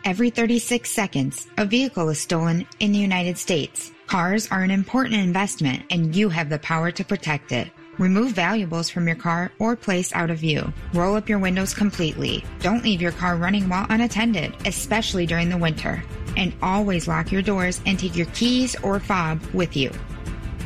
Every 0.05 0.31
36 0.31 0.89
seconds, 0.89 1.49
a 1.59 1.67
vehicle 1.67 2.09
is 2.11 2.21
stolen 2.21 2.65
in 2.79 2.93
the 2.93 2.99
United 2.99 3.39
States. 3.39 3.91
Cars 4.07 4.47
are 4.53 4.63
an 4.63 4.71
important 4.71 5.15
investment 5.15 5.85
and 5.91 6.15
you 6.15 6.29
have 6.29 6.49
the 6.49 6.61
power 6.61 6.93
to 6.93 7.05
protect 7.05 7.51
it. 7.51 7.69
Remove 7.99 8.33
valuables 8.33 8.89
from 8.89 9.07
your 9.07 9.17
car 9.17 9.53
or 9.59 9.77
place 9.77 10.13
out 10.15 10.31
of 10.31 10.39
view. 10.39 10.73
Roll 10.95 11.15
up 11.15 11.29
your 11.29 11.39
windows 11.39 11.75
completely. 11.75 12.45
Don't 12.61 12.83
leave 12.83 13.03
your 13.03 13.13
car 13.13 13.37
running 13.37 13.69
while 13.69 13.87
unattended, 13.91 14.55
especially 14.67 15.27
during 15.27 15.49
the 15.49 15.59
winter. 15.59 16.03
And 16.37 16.55
always 16.63 17.07
lock 17.07 17.31
your 17.31 17.43
doors 17.43 17.81
and 17.85 17.99
take 17.99 18.17
your 18.17 18.27
keys 18.27 18.75
or 18.83 18.99
fob 18.99 19.43
with 19.53 19.77
you. 19.77 19.91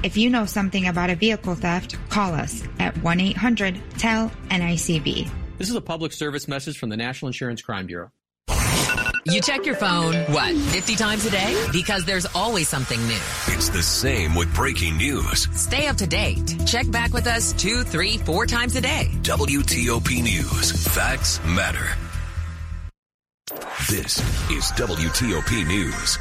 If 0.05 0.17
you 0.17 0.31
know 0.31 0.47
something 0.47 0.87
about 0.87 1.11
a 1.11 1.17
vehicle 1.17 1.57
theft, 1.57 1.97
call 2.11 2.33
us 2.33 2.63
at 2.79 2.97
1 3.03 3.21
800 3.21 3.81
TEL 3.99 4.31
NICB. 4.51 5.29
This 5.59 5.69
is 5.69 5.75
a 5.75 5.81
public 5.81 6.13
service 6.13 6.47
message 6.47 6.79
from 6.79 6.91
the 6.91 6.97
National 6.97 7.29
Insurance 7.29 7.61
Crime 7.61 7.87
Bureau. 7.87 8.13
You 9.29 9.41
check 9.41 9.67
your 9.67 9.75
phone, 9.75 10.15
what, 10.33 10.55
50 10.55 10.95
times 10.95 11.27
a 11.27 11.31
day? 11.31 11.67
Because 11.73 12.05
there's 12.05 12.27
always 12.27 12.69
something 12.69 13.01
new. 13.09 13.19
It's 13.49 13.71
the 13.71 13.83
same 13.83 14.37
with 14.37 14.55
breaking 14.55 14.99
news. 14.99 15.49
Stay 15.53 15.89
up 15.89 15.97
to 15.97 16.07
date. 16.07 16.55
Check 16.65 16.89
back 16.93 17.13
with 17.13 17.27
us 17.27 17.53
two, 17.53 17.83
three, 17.83 18.19
four 18.19 18.47
times 18.47 18.77
a 18.77 18.81
day. 18.81 19.11
WTOP 19.23 20.23
News. 20.23 20.95
Facts 20.95 21.45
matter. 21.45 21.97
This 23.91 24.21
is 24.49 24.71
WTOP 24.77 25.67
News. 25.67 26.19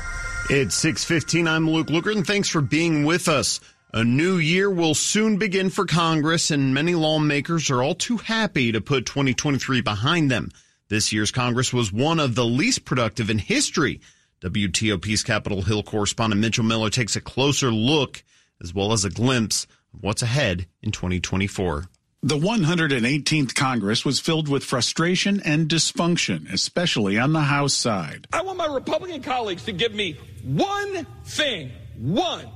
It's 0.49 0.75
6:15. 0.75 1.47
I'm 1.47 1.69
Luke 1.69 1.87
Lukert 1.87 2.15
and 2.15 2.25
thanks 2.25 2.49
for 2.49 2.61
being 2.61 3.05
with 3.05 3.27
us. 3.27 3.59
A 3.93 4.03
new 4.03 4.37
year 4.37 4.67
will 4.67 4.95
soon 4.95 5.37
begin 5.37 5.69
for 5.69 5.85
Congress 5.85 6.49
and 6.49 6.73
many 6.73 6.95
lawmakers 6.95 7.69
are 7.69 7.83
all 7.83 7.93
too 7.93 8.17
happy 8.17 8.71
to 8.71 8.81
put 8.81 9.05
2023 9.05 9.81
behind 9.81 10.31
them. 10.31 10.49
This 10.87 11.11
year's 11.11 11.31
Congress 11.31 11.73
was 11.73 11.91
one 11.91 12.19
of 12.19 12.35
the 12.35 12.45
least 12.45 12.85
productive 12.85 13.31
in 13.31 13.39
history. 13.39 14.01
WTOP's 14.41 15.23
Capitol 15.23 15.63
Hill 15.63 15.81
correspondent 15.81 16.39
Mitchell 16.39 16.63
Miller 16.63 16.91
takes 16.91 17.15
a 17.15 17.21
closer 17.21 17.71
look 17.71 18.23
as 18.61 18.73
well 18.73 18.93
as 18.93 19.03
a 19.03 19.09
glimpse 19.09 19.65
of 19.93 20.03
what's 20.03 20.21
ahead 20.21 20.67
in 20.83 20.91
2024. 20.91 21.85
The 22.21 22.37
118th 22.37 23.55
Congress 23.55 24.05
was 24.05 24.19
filled 24.19 24.47
with 24.47 24.63
frustration 24.63 25.41
and 25.43 25.67
dysfunction, 25.67 26.51
especially 26.51 27.17
on 27.17 27.33
the 27.33 27.41
House 27.41 27.73
side. 27.73 28.27
I 28.31 28.43
want 28.43 28.57
my 28.57 28.67
Republican 28.67 29.23
colleagues 29.23 29.63
to 29.65 29.71
give 29.71 29.93
me 29.93 30.19
one 30.43 31.05
thing, 31.25 31.71
one, 31.97 32.47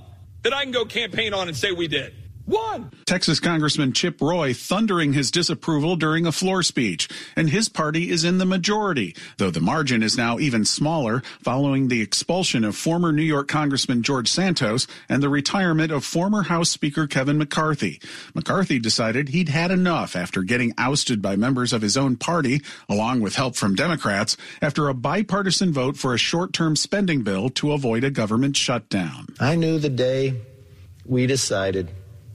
that 0.44 0.54
I 0.54 0.64
can 0.64 0.72
go 0.72 0.86
campaign 0.86 1.34
on 1.34 1.48
and 1.48 1.58
say 1.58 1.72
we 1.72 1.88
did. 1.88 2.14
One. 2.50 2.90
Texas 3.06 3.40
Congressman 3.40 3.94
Chip 3.94 4.20
Roy 4.20 4.56
thundering 4.56 5.14
his 5.14 5.30
disapproval 5.30 5.96
during 5.96 6.26
a 6.26 6.32
floor 6.32 6.64
speech, 6.64 7.08
and 7.36 7.48
his 7.48 7.70
party 7.70 8.10
is 8.10 8.24
in 8.24 8.40
the 8.40 8.46
majority, 8.46 9.16
though 9.38 9.52
the 9.52 9.60
margin 9.60 10.02
is 10.02 10.18
now 10.18 10.40
even 10.40 10.66
smaller 10.66 11.22
following 11.44 11.88
the 11.88 12.02
expulsion 12.02 12.64
of 12.64 12.76
former 12.76 13.12
New 13.12 13.22
York 13.22 13.48
Congressman 13.48 14.02
George 14.02 14.28
Santos 14.28 14.88
and 15.08 15.22
the 15.22 15.30
retirement 15.30 15.92
of 15.92 16.04
former 16.04 16.42
House 16.42 16.72
Speaker 16.72 17.06
Kevin 17.06 17.38
McCarthy. 17.38 18.02
McCarthy 18.34 18.80
decided 18.80 19.30
he'd 19.30 19.50
had 19.50 19.70
enough 19.70 20.16
after 20.16 20.42
getting 20.42 20.74
ousted 20.76 21.22
by 21.22 21.36
members 21.36 21.72
of 21.72 21.84
his 21.84 21.96
own 21.96 22.16
party, 22.16 22.64
along 22.90 23.20
with 23.20 23.36
help 23.36 23.56
from 23.56 23.76
Democrats, 23.76 24.36
after 24.60 24.88
a 24.88 24.96
bipartisan 24.96 25.72
vote 25.72 25.98
for 25.98 26.16
a 26.16 26.18
short-term 26.18 26.76
spending 26.76 27.22
bill 27.22 27.50
to 27.50 27.74
avoid 27.74 28.04
a 28.04 28.10
government 28.10 28.58
shutdown. 28.58 29.28
I 29.40 29.54
knew 29.54 29.78
the 29.78 29.90
day 29.90 30.42
we 31.06 31.28
decided 31.28 31.90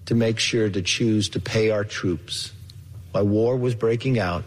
to 0.07 0.15
make 0.15 0.39
sure 0.39 0.69
to 0.69 0.83
choose 0.83 1.29
to 1.31 1.41
pay 1.41 1.71
our 1.71 1.85
troops 1.85 2.53
while 3.13 3.27
war 3.27 3.57
was 3.57 3.75
breaking 3.75 4.19
out 4.19 4.45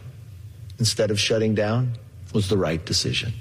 instead 0.80 1.12
of 1.12 1.20
shutting 1.20 1.56
down 1.56 1.94
was 2.34 2.50
the 2.50 2.58
right 2.58 2.86
decision. 2.86 3.34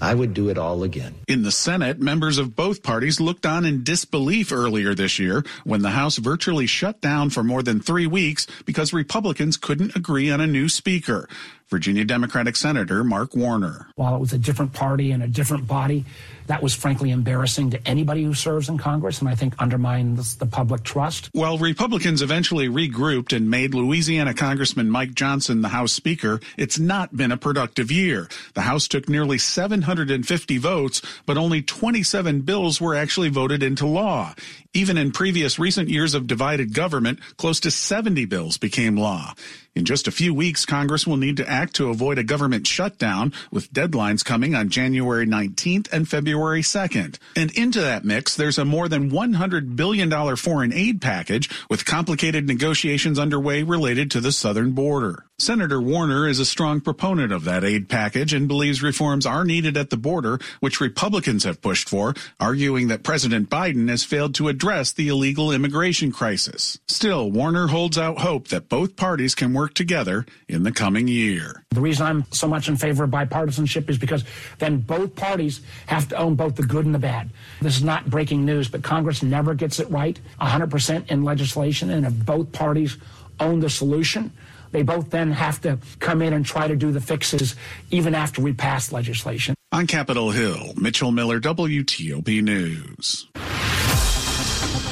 I 0.00 0.14
would 0.14 0.34
do 0.34 0.48
it 0.48 0.58
all 0.58 0.82
again. 0.82 1.14
In 1.28 1.42
the 1.42 1.52
Senate, 1.52 2.00
members 2.00 2.38
of 2.38 2.54
both 2.54 2.82
parties 2.82 3.20
looked 3.20 3.46
on 3.46 3.64
in 3.64 3.84
disbelief 3.84 4.52
earlier 4.52 4.94
this 4.94 5.18
year 5.18 5.44
when 5.64 5.82
the 5.82 5.90
House 5.90 6.18
virtually 6.18 6.66
shut 6.66 7.00
down 7.00 7.30
for 7.30 7.42
more 7.42 7.62
than 7.62 7.80
three 7.80 8.06
weeks 8.06 8.46
because 8.64 8.92
Republicans 8.92 9.56
couldn't 9.56 9.96
agree 9.96 10.30
on 10.30 10.40
a 10.40 10.46
new 10.46 10.68
speaker. 10.68 11.28
Virginia 11.68 12.04
Democratic 12.04 12.56
Senator 12.56 13.02
Mark 13.02 13.34
Warner. 13.34 13.88
While 13.96 14.16
it 14.16 14.20
was 14.20 14.32
a 14.32 14.38
different 14.38 14.72
party 14.72 15.10
and 15.12 15.22
a 15.22 15.28
different 15.28 15.66
body, 15.66 16.04
that 16.46 16.62
was 16.62 16.74
frankly 16.74 17.10
embarrassing 17.10 17.70
to 17.70 17.88
anybody 17.88 18.22
who 18.22 18.34
serves 18.34 18.68
in 18.68 18.76
Congress 18.76 19.20
and 19.20 19.28
I 19.28 19.34
think 19.34 19.54
undermines 19.58 20.36
the 20.36 20.46
public 20.46 20.82
trust. 20.82 21.30
While 21.32 21.58
Republicans 21.58 22.20
eventually 22.20 22.68
regrouped 22.68 23.34
and 23.34 23.48
made 23.48 23.74
Louisiana 23.74 24.34
Congressman 24.34 24.90
Mike 24.90 25.14
Johnson 25.14 25.62
the 25.62 25.68
House 25.68 25.92
Speaker, 25.92 26.40
it's 26.58 26.78
not 26.78 27.16
been 27.16 27.32
a 27.32 27.36
productive 27.36 27.90
year. 27.90 28.28
The 28.52 28.62
House 28.62 28.86
took 28.86 29.08
nearly 29.08 29.38
750 29.38 30.58
votes, 30.58 31.02
but 31.24 31.38
only 31.38 31.62
27 31.62 32.42
bills 32.42 32.80
were 32.80 32.94
actually 32.94 33.30
voted 33.30 33.62
into 33.62 33.86
law. 33.86 34.34
Even 34.74 34.98
in 34.98 35.12
previous 35.12 35.58
recent 35.58 35.88
years 35.88 36.14
of 36.14 36.26
divided 36.26 36.74
government, 36.74 37.20
close 37.36 37.60
to 37.60 37.70
70 37.70 38.24
bills 38.26 38.58
became 38.58 38.96
law. 38.96 39.32
In 39.74 39.84
just 39.84 40.06
a 40.06 40.12
few 40.12 40.32
weeks, 40.32 40.64
Congress 40.64 41.04
will 41.04 41.16
need 41.16 41.36
to 41.38 41.50
act 41.50 41.74
to 41.74 41.90
avoid 41.90 42.16
a 42.16 42.22
government 42.22 42.64
shutdown, 42.64 43.32
with 43.50 43.72
deadlines 43.72 44.24
coming 44.24 44.54
on 44.54 44.68
January 44.68 45.26
19th 45.26 45.92
and 45.92 46.08
February 46.08 46.62
2nd. 46.62 47.18
And 47.34 47.50
into 47.58 47.80
that 47.80 48.04
mix, 48.04 48.36
there's 48.36 48.56
a 48.56 48.64
more 48.64 48.88
than 48.88 49.10
$100 49.10 49.74
billion 49.74 50.36
foreign 50.36 50.72
aid 50.72 51.02
package, 51.02 51.50
with 51.68 51.84
complicated 51.84 52.46
negotiations 52.46 53.18
underway 53.18 53.64
related 53.64 54.12
to 54.12 54.20
the 54.20 54.30
southern 54.30 54.72
border. 54.72 55.24
Senator 55.40 55.80
Warner 55.80 56.28
is 56.28 56.38
a 56.38 56.44
strong 56.44 56.80
proponent 56.80 57.32
of 57.32 57.42
that 57.42 57.64
aid 57.64 57.88
package 57.88 58.32
and 58.32 58.46
believes 58.46 58.84
reforms 58.84 59.26
are 59.26 59.44
needed 59.44 59.76
at 59.76 59.90
the 59.90 59.96
border, 59.96 60.38
which 60.60 60.80
Republicans 60.80 61.42
have 61.42 61.60
pushed 61.60 61.88
for, 61.88 62.14
arguing 62.38 62.86
that 62.86 63.02
President 63.02 63.50
Biden 63.50 63.88
has 63.88 64.04
failed 64.04 64.36
to 64.36 64.46
address 64.46 64.92
the 64.92 65.08
illegal 65.08 65.50
immigration 65.50 66.12
crisis. 66.12 66.78
Still, 66.86 67.32
Warner 67.32 67.66
holds 67.66 67.98
out 67.98 68.20
hope 68.20 68.46
that 68.48 68.68
both 68.68 68.94
parties 68.94 69.34
can 69.34 69.52
work 69.52 69.63
together 69.68 70.26
in 70.48 70.62
the 70.62 70.72
coming 70.72 71.08
year. 71.08 71.64
The 71.70 71.80
reason 71.80 72.06
I'm 72.06 72.24
so 72.32 72.46
much 72.46 72.68
in 72.68 72.76
favor 72.76 73.04
of 73.04 73.10
bipartisanship 73.10 73.88
is 73.88 73.98
because 73.98 74.24
then 74.58 74.78
both 74.78 75.14
parties 75.16 75.60
have 75.86 76.08
to 76.08 76.16
own 76.16 76.34
both 76.34 76.56
the 76.56 76.66
good 76.66 76.86
and 76.86 76.94
the 76.94 76.98
bad. 76.98 77.30
This 77.60 77.76
is 77.76 77.84
not 77.84 78.10
breaking 78.10 78.44
news, 78.44 78.68
but 78.68 78.82
Congress 78.82 79.22
never 79.22 79.54
gets 79.54 79.80
it 79.80 79.90
right 79.90 80.18
100% 80.40 81.10
in 81.10 81.22
legislation, 81.22 81.90
and 81.90 82.06
if 82.06 82.12
both 82.26 82.52
parties 82.52 82.96
own 83.40 83.60
the 83.60 83.70
solution, 83.70 84.32
they 84.72 84.82
both 84.82 85.10
then 85.10 85.30
have 85.30 85.60
to 85.60 85.78
come 86.00 86.20
in 86.20 86.32
and 86.32 86.44
try 86.44 86.66
to 86.66 86.74
do 86.76 86.90
the 86.90 87.00
fixes 87.00 87.54
even 87.90 88.14
after 88.14 88.42
we 88.42 88.52
pass 88.52 88.90
legislation. 88.92 89.54
On 89.70 89.86
Capitol 89.86 90.30
Hill, 90.30 90.74
Mitchell 90.76 91.12
Miller, 91.12 91.40
WTOP 91.40 92.42
News. 92.42 93.28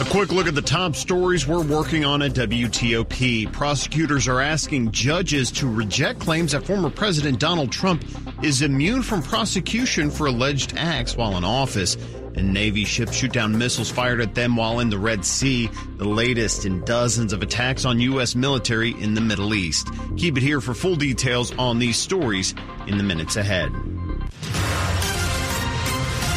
A 0.01 0.05
quick 0.07 0.33
look 0.33 0.49
at 0.49 0.55
the 0.57 0.63
top 0.63 0.97
stories 0.97 1.47
we're 1.47 1.63
working 1.63 2.05
on 2.05 2.23
at 2.23 2.33
WTOP. 2.33 3.53
Prosecutors 3.53 4.27
are 4.27 4.41
asking 4.41 4.91
judges 4.91 5.53
to 5.53 5.71
reject 5.71 6.19
claims 6.19 6.53
that 6.53 6.67
former 6.67 6.91
President 6.91 7.39
Donald 7.39 7.71
Trump 7.71 8.05
is 8.43 8.63
immune 8.63 9.03
from 9.03 9.23
prosecution 9.23 10.11
for 10.11 10.27
alleged 10.27 10.75
acts 10.77 11.17
while 11.17 11.37
in 11.37 11.45
office. 11.45 11.97
And 12.35 12.53
Navy 12.53 12.85
ships 12.85 13.15
shoot 13.15 13.33
down 13.33 13.57
missiles 13.57 13.91
fired 13.91 14.21
at 14.21 14.35
them 14.35 14.57
while 14.57 14.81
in 14.81 14.91
the 14.91 14.99
Red 14.99 15.25
Sea, 15.25 15.69
the 15.99 16.09
latest 16.09 16.65
in 16.65 16.85
dozens 16.85 17.33
of 17.33 17.43
attacks 17.43 17.85
on 17.85 18.01
U.S. 18.01 18.35
military 18.35 19.01
in 19.01 19.15
the 19.15 19.21
Middle 19.21 19.55
East. 19.55 19.89
Keep 20.17 20.39
it 20.39 20.43
here 20.43 20.61
for 20.61 20.75
full 20.75 20.97
details 20.97 21.57
on 21.59 21.79
these 21.79 21.99
stories 21.99 22.55
in 22.89 22.97
the 22.97 23.05
minutes 23.05 23.37
ahead. 23.37 23.71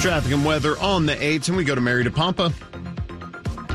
Traffic 0.01 0.34
and 0.34 0.45
weather 0.45 0.78
on 0.80 1.08
the 1.08 1.15
8th, 1.15 1.47
and 1.47 1.58
we 1.58 1.63
go 1.63 1.73
to 1.73 1.82
Mary 1.82 2.04
DePompa. 2.04 2.54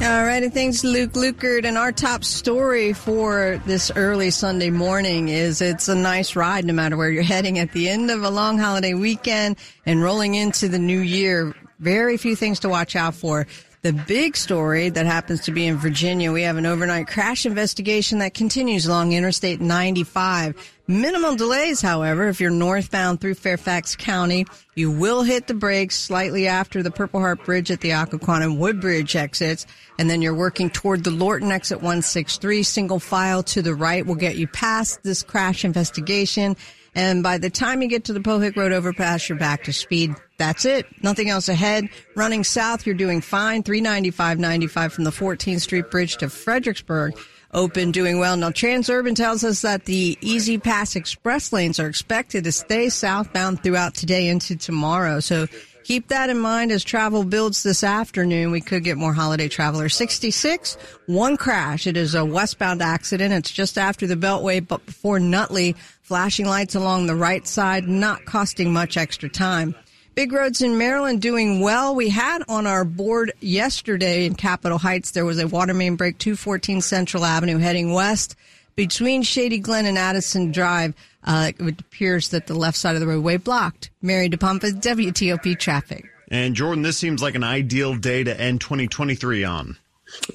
All 0.02 0.24
righty, 0.24 0.48
thanks, 0.48 0.82
Luke 0.82 1.12
Lukert. 1.12 1.66
And 1.66 1.76
our 1.76 1.92
top 1.92 2.24
story 2.24 2.94
for 2.94 3.60
this 3.66 3.90
early 3.94 4.30
Sunday 4.30 4.70
morning 4.70 5.28
is 5.28 5.60
it's 5.60 5.88
a 5.88 5.94
nice 5.94 6.34
ride 6.34 6.64
no 6.64 6.72
matter 6.72 6.96
where 6.96 7.10
you're 7.10 7.22
heading 7.22 7.58
at 7.58 7.72
the 7.72 7.90
end 7.90 8.10
of 8.10 8.22
a 8.22 8.30
long 8.30 8.56
holiday 8.56 8.94
weekend 8.94 9.56
and 9.84 10.02
rolling 10.02 10.36
into 10.36 10.68
the 10.68 10.78
new 10.78 11.00
year. 11.00 11.54
Very 11.80 12.16
few 12.16 12.34
things 12.34 12.60
to 12.60 12.70
watch 12.70 12.96
out 12.96 13.14
for. 13.14 13.46
The 13.83 13.95
big 13.95 14.37
story 14.37 14.90
that 14.90 15.07
happens 15.07 15.40
to 15.43 15.53
be 15.53 15.66
in 15.66 15.79
Virginia, 15.79 16.31
we 16.33 16.43
have 16.43 16.59
an 16.59 16.66
overnight 16.66 17.07
crash 17.07 17.47
investigation 17.47 18.19
that 18.19 18.35
continues 18.35 18.85
along 18.85 19.14
Interstate 19.14 19.59
95. 19.59 20.55
Minimal 20.87 21.35
delays, 21.37 21.81
however, 21.81 22.29
if 22.29 22.43
you're 22.43 22.51
northbound 22.51 23.23
through 23.23 23.37
Fairfax 23.37 23.97
County. 23.97 24.45
You 24.75 24.90
will 24.90 25.23
hit 25.23 25.47
the 25.47 25.55
brakes 25.55 25.97
slightly 25.99 26.47
after 26.47 26.83
the 26.83 26.90
Purple 26.90 27.21
Heart 27.21 27.47
Bridge 27.47 27.71
at 27.71 27.81
the 27.81 27.93
Occoquan 27.93 28.59
Woodbridge 28.59 29.16
exits, 29.16 29.66
and 29.99 30.11
then 30.11 30.21
you're 30.21 30.35
working 30.35 30.69
toward 30.69 31.03
the 31.03 31.11
Lorton 31.11 31.51
exit 31.51 31.79
163. 31.79 32.62
Single 32.62 33.01
file 33.01 33.43
to 33.45 33.62
the 33.62 33.75
right 33.75 34.05
will 34.05 34.14
get 34.14 34.37
you 34.37 34.47
past 34.47 35.03
this 35.05 35.23
crash 35.23 35.64
investigation. 35.64 36.55
And 36.94 37.22
by 37.22 37.38
the 37.38 37.50
time 37.50 37.83
you 37.83 37.88
get 37.88 38.05
to 38.05 38.12
the 38.12 38.20
Pohick 38.20 38.57
Road 38.57 38.72
overpass, 38.72 39.29
you're 39.29 39.38
back 39.38 39.64
to 39.64 39.72
speed. 39.72 40.14
That's 40.38 40.64
it. 40.64 40.87
Nothing 41.03 41.29
else 41.31 41.48
ahead. 41.48 41.88
Running 42.16 42.44
south, 42.44 42.87
you're 42.87 42.94
doing 42.94 43.20
fine. 43.20 43.62
395 43.62 44.38
95 44.38 44.92
from 44.92 45.05
the 45.05 45.11
14th 45.11 45.61
Street 45.61 45.90
Bridge 45.90 46.16
to 46.16 46.29
Fredericksburg 46.29 47.14
open, 47.53 47.90
doing 47.90 48.18
well. 48.18 48.37
Now, 48.37 48.50
Transurban 48.50 49.16
tells 49.16 49.44
us 49.44 49.62
that 49.62 49.85
the 49.85 50.16
E-ZPass 50.20 50.96
Express 50.96 51.53
lanes 51.53 51.81
are 51.81 51.88
expected 51.88 52.44
to 52.44 52.53
stay 52.53 52.88
southbound 52.88 53.62
throughout 53.62 53.94
today 53.94 54.29
into 54.29 54.57
tomorrow. 54.57 55.20
So 55.20 55.46
keep 55.85 56.09
that 56.09 56.31
in 56.31 56.38
mind 56.38 56.70
as 56.72 56.85
travel 56.85 57.24
builds 57.24 57.62
this 57.62 57.83
afternoon. 57.83 58.50
We 58.50 58.61
could 58.61 58.85
get 58.85 58.96
more 58.96 59.12
holiday 59.12 59.48
travelers. 59.48 59.96
66, 59.96 60.76
one 61.07 61.37
crash. 61.37 61.87
It 61.87 61.96
is 61.96 62.14
a 62.14 62.24
westbound 62.24 62.83
accident. 62.83 63.35
It's 63.35 63.50
just 63.50 63.79
after 63.79 64.07
the 64.07 64.16
Beltway, 64.16 64.66
but 64.66 64.85
before 64.87 65.18
Nutley. 65.18 65.74
Flashing 66.11 66.46
lights 66.46 66.75
along 66.75 67.07
the 67.07 67.14
right 67.14 67.46
side, 67.46 67.88
not 67.88 68.25
costing 68.25 68.73
much 68.73 68.96
extra 68.96 69.29
time. 69.29 69.77
Big 70.16 70.33
roads 70.33 70.61
in 70.61 70.77
Maryland 70.77 71.23
doing 71.23 71.61
well. 71.61 71.94
We 71.94 72.09
had 72.09 72.42
on 72.49 72.66
our 72.66 72.85
board 72.85 73.33
yesterday 73.38 74.27
in 74.27 74.35
Capitol 74.35 74.77
Heights, 74.77 75.12
there 75.12 75.25
was 75.25 75.38
a 75.38 75.46
water 75.46 75.73
main 75.73 75.94
break 75.94 76.18
214 76.18 76.81
Central 76.81 77.25
Avenue 77.25 77.59
heading 77.59 77.92
west 77.92 78.35
between 78.75 79.23
Shady 79.23 79.61
Glen 79.61 79.87
and 79.87 79.96
Addison 79.96 80.51
Drive. 80.51 80.94
Uh, 81.23 81.53
it 81.57 81.81
appears 81.81 82.31
that 82.31 82.49
the 82.49 82.55
left 82.55 82.77
side 82.77 82.96
of 82.96 83.01
the 83.01 83.07
roadway 83.07 83.37
blocked. 83.37 83.92
Mary 84.03 84.29
DePompa, 84.29 84.81
WTOP 84.81 85.57
traffic. 85.61 86.07
And 86.27 86.57
Jordan, 86.57 86.83
this 86.83 86.99
seems 86.99 87.23
like 87.23 87.37
an 87.37 87.44
ideal 87.44 87.94
day 87.94 88.25
to 88.25 88.40
end 88.40 88.61
2023 88.62 89.44
on. 89.44 89.77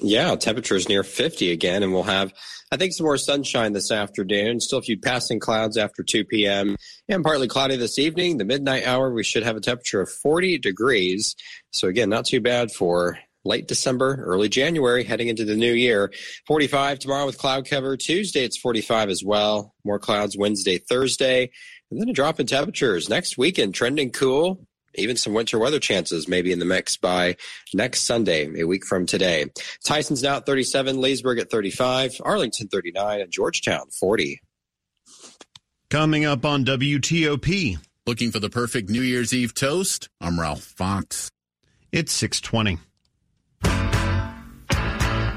Yeah, 0.00 0.34
temperatures 0.36 0.88
near 0.88 1.02
50 1.02 1.50
again, 1.50 1.82
and 1.82 1.92
we'll 1.92 2.02
have, 2.04 2.32
I 2.70 2.76
think, 2.76 2.92
some 2.92 3.04
more 3.04 3.18
sunshine 3.18 3.72
this 3.72 3.90
afternoon. 3.90 4.60
Still 4.60 4.78
a 4.78 4.82
few 4.82 4.98
passing 4.98 5.40
clouds 5.40 5.76
after 5.76 6.02
2 6.02 6.24
p.m. 6.24 6.76
and 7.08 7.24
partly 7.24 7.48
cloudy 7.48 7.76
this 7.76 7.98
evening. 7.98 8.38
The 8.38 8.44
midnight 8.44 8.86
hour, 8.86 9.12
we 9.12 9.24
should 9.24 9.42
have 9.42 9.56
a 9.56 9.60
temperature 9.60 10.00
of 10.00 10.10
40 10.10 10.58
degrees. 10.58 11.34
So 11.70 11.88
again, 11.88 12.08
not 12.08 12.26
too 12.26 12.40
bad 12.40 12.72
for 12.72 13.18
late 13.44 13.68
December, 13.68 14.16
early 14.24 14.48
January, 14.48 15.04
heading 15.04 15.28
into 15.28 15.44
the 15.44 15.56
new 15.56 15.72
year. 15.72 16.12
45 16.46 16.98
tomorrow 16.98 17.26
with 17.26 17.38
cloud 17.38 17.68
cover. 17.68 17.96
Tuesday, 17.96 18.44
it's 18.44 18.58
45 18.58 19.08
as 19.08 19.22
well. 19.24 19.74
More 19.84 19.98
clouds 19.98 20.36
Wednesday, 20.36 20.78
Thursday. 20.78 21.50
And 21.90 22.00
then 22.00 22.08
a 22.08 22.12
drop 22.12 22.40
in 22.40 22.46
temperatures. 22.46 23.08
Next 23.08 23.38
weekend, 23.38 23.74
trending 23.74 24.10
cool 24.10 24.66
even 24.96 25.16
some 25.16 25.34
winter 25.34 25.58
weather 25.58 25.78
chances 25.78 26.28
maybe 26.28 26.52
in 26.52 26.58
the 26.58 26.64
mix 26.64 26.96
by 26.96 27.36
next 27.74 28.02
Sunday, 28.02 28.60
a 28.60 28.66
week 28.66 28.84
from 28.84 29.06
today. 29.06 29.46
Tyson's 29.84 30.22
now 30.22 30.36
at 30.36 30.46
37, 30.46 31.00
Leesburg 31.00 31.38
at 31.38 31.50
35, 31.50 32.20
Arlington 32.24 32.68
39, 32.68 33.20
and 33.20 33.30
Georgetown 33.30 33.88
40. 33.90 34.40
Coming 35.88 36.24
up 36.24 36.44
on 36.44 36.64
WTOP. 36.64 37.78
Looking 38.06 38.30
for 38.30 38.38
the 38.38 38.50
perfect 38.50 38.88
New 38.88 39.02
Year's 39.02 39.32
Eve 39.32 39.54
toast? 39.54 40.08
I'm 40.20 40.38
Ralph 40.38 40.62
Fox. 40.62 41.30
It's 41.92 42.12
620. 42.12 42.78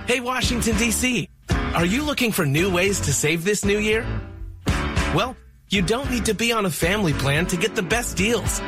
Hey, 0.05 0.19
Washington, 0.19 0.75
D.C. 0.77 1.29
Are 1.49 1.85
you 1.85 2.03
looking 2.03 2.31
for 2.31 2.45
new 2.45 2.71
ways 2.71 2.99
to 3.01 3.13
save 3.13 3.43
this 3.43 3.63
new 3.63 3.77
year? 3.77 4.05
Well, 5.15 5.35
you 5.69 5.83
don't 5.83 6.09
need 6.09 6.25
to 6.25 6.33
be 6.33 6.51
on 6.51 6.65
a 6.65 6.71
family 6.71 7.13
plan 7.13 7.45
to 7.47 7.57
get 7.57 7.75
the 7.75 7.83
best 7.83 8.17
deals. 8.17 8.59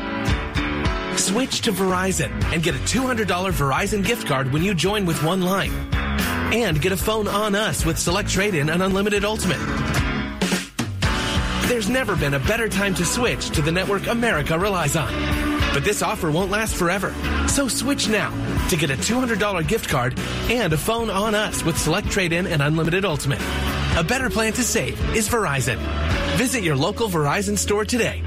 Switch 1.21 1.61
to 1.61 1.71
Verizon 1.71 2.31
and 2.45 2.63
get 2.63 2.73
a 2.73 2.79
$200 2.79 3.25
Verizon 3.25 4.03
gift 4.03 4.25
card 4.25 4.51
when 4.51 4.63
you 4.63 4.73
join 4.73 5.05
with 5.05 5.21
one 5.21 5.43
line. 5.43 5.71
And 6.51 6.81
get 6.81 6.93
a 6.93 6.97
phone 6.97 7.27
on 7.27 7.53
us 7.53 7.85
with 7.85 7.99
Select 7.99 8.27
Trade 8.27 8.55
In 8.55 8.69
and 8.71 8.81
Unlimited 8.81 9.23
Ultimate. 9.23 9.59
There's 11.67 11.89
never 11.89 12.15
been 12.15 12.33
a 12.33 12.39
better 12.39 12.67
time 12.67 12.95
to 12.95 13.05
switch 13.05 13.51
to 13.51 13.61
the 13.61 13.71
network 13.71 14.07
America 14.07 14.57
relies 14.57 14.95
on. 14.95 15.13
But 15.75 15.83
this 15.83 16.01
offer 16.01 16.31
won't 16.31 16.49
last 16.49 16.75
forever. 16.75 17.13
So 17.47 17.67
switch 17.67 18.09
now 18.09 18.31
to 18.69 18.75
get 18.75 18.89
a 18.89 18.95
$200 18.95 19.67
gift 19.67 19.89
card 19.89 20.17
and 20.49 20.73
a 20.73 20.77
phone 20.77 21.11
on 21.11 21.35
us 21.35 21.63
with 21.63 21.77
Select 21.77 22.09
Trade 22.09 22.33
In 22.33 22.47
and 22.47 22.63
Unlimited 22.63 23.05
Ultimate. 23.05 23.41
A 23.95 24.03
better 24.03 24.31
plan 24.31 24.53
to 24.53 24.63
save 24.63 24.99
is 25.15 25.29
Verizon. 25.29 25.77
Visit 26.37 26.63
your 26.63 26.75
local 26.75 27.07
Verizon 27.07 27.57
store 27.57 27.85
today. 27.85 28.23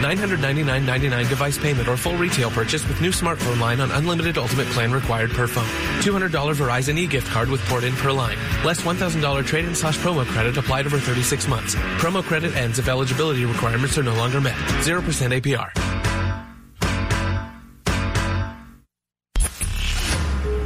$999.99 0.00 1.28
device 1.28 1.58
payment 1.58 1.86
or 1.88 1.96
full 1.96 2.16
retail 2.16 2.50
purchase 2.50 2.86
with 2.88 3.00
new 3.00 3.10
smartphone 3.10 3.60
line 3.60 3.80
on 3.80 3.90
unlimited 3.92 4.38
ultimate 4.38 4.66
plan 4.68 4.92
required 4.92 5.30
per 5.30 5.46
phone. 5.46 5.68
$200 6.02 6.30
Verizon 6.54 6.98
e-gift 6.98 7.26
card 7.28 7.48
with 7.48 7.60
port 7.66 7.84
in 7.84 7.94
per 7.96 8.10
line. 8.10 8.38
Less 8.64 8.80
$1,000 8.82 9.44
trade-in 9.46 9.74
slash 9.74 9.98
promo 9.98 10.24
credit 10.26 10.56
applied 10.56 10.86
over 10.86 10.98
36 10.98 11.46
months. 11.48 11.74
Promo 12.00 12.22
credit 12.22 12.56
ends 12.56 12.78
if 12.78 12.88
eligibility 12.88 13.44
requirements 13.44 13.98
are 13.98 14.02
no 14.02 14.14
longer 14.14 14.40
met. 14.40 14.56
0% 14.82 15.02
APR. 15.40 15.70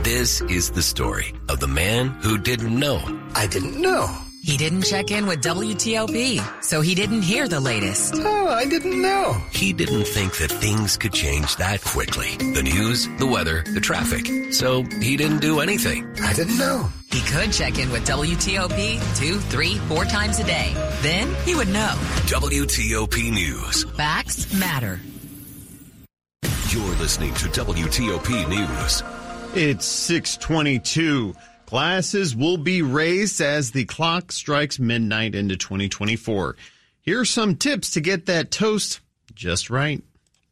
This 0.05 0.43
is 0.43 0.71
the 0.71 0.83
story 0.83 1.35
of 1.49 1.61
the 1.61 1.67
man 1.67 2.09
who 2.23 2.39
didn't 2.39 2.79
know. 2.79 3.01
I 3.35 3.47
didn't 3.47 3.81
know. 3.81 4.09
He 4.45 4.59
didn't 4.59 4.83
check 4.83 5.11
in 5.11 5.27
with 5.27 5.41
WTOP, 5.41 6.63
so 6.63 6.83
he 6.83 6.95
didn't 6.95 7.23
hear 7.23 7.49
the 7.49 7.61
latest. 7.61 8.13
Oh, 8.19 8.49
I 8.49 8.67
didn't 8.67 9.01
know. 9.01 9.43
He 9.51 9.73
didn't 9.73 10.05
think 10.05 10.37
that 10.37 10.51
things 10.51 10.99
could 10.99 11.15
change 11.15 11.57
that 11.57 11.83
quickly. 11.83 12.37
The 12.37 12.63
news, 12.63 13.09
the 13.17 13.27
weather, 13.27 13.65
the 13.73 13.81
traffic. 13.81 14.53
So 14.53 14.83
he 15.01 15.17
didn't 15.17 15.39
do 15.39 15.61
anything. 15.61 16.07
I 16.21 16.35
didn't 16.35 16.59
know. 16.59 16.93
He 17.11 17.23
could 17.23 17.55
check 17.55 17.79
in 17.79 17.91
with 17.91 18.07
WTOP 18.07 19.17
two, 19.17 19.39
three, 19.39 19.79
four 19.89 20.05
times 20.05 20.39
a 20.41 20.45
day. 20.45 20.75
Then 21.01 21.35
he 21.47 21.55
would 21.55 21.69
know. 21.69 21.95
WTOP 22.27 23.33
News. 23.33 23.85
Facts 23.97 24.53
matter. 24.53 25.01
You're 26.69 26.97
listening 26.97 27.33
to 27.33 27.49
WTOP 27.49 28.47
News. 28.51 29.03
It's 29.55 29.87
622. 29.87 31.35
Classes 31.75 32.37
will 32.37 32.57
be 32.57 32.83
raised 32.83 33.41
as 33.41 33.73
the 33.73 33.85
clock 33.85 34.31
strikes 34.31 34.79
midnight 34.79 35.35
into 35.35 35.57
2024. 35.57 36.55
Here 37.03 37.19
are 37.19 37.25
some 37.25 37.57
tips 37.57 37.91
to 37.91 38.01
get 38.01 38.27
that 38.27 38.53
toast 38.53 39.01
just 39.35 39.71
right. 39.71 40.01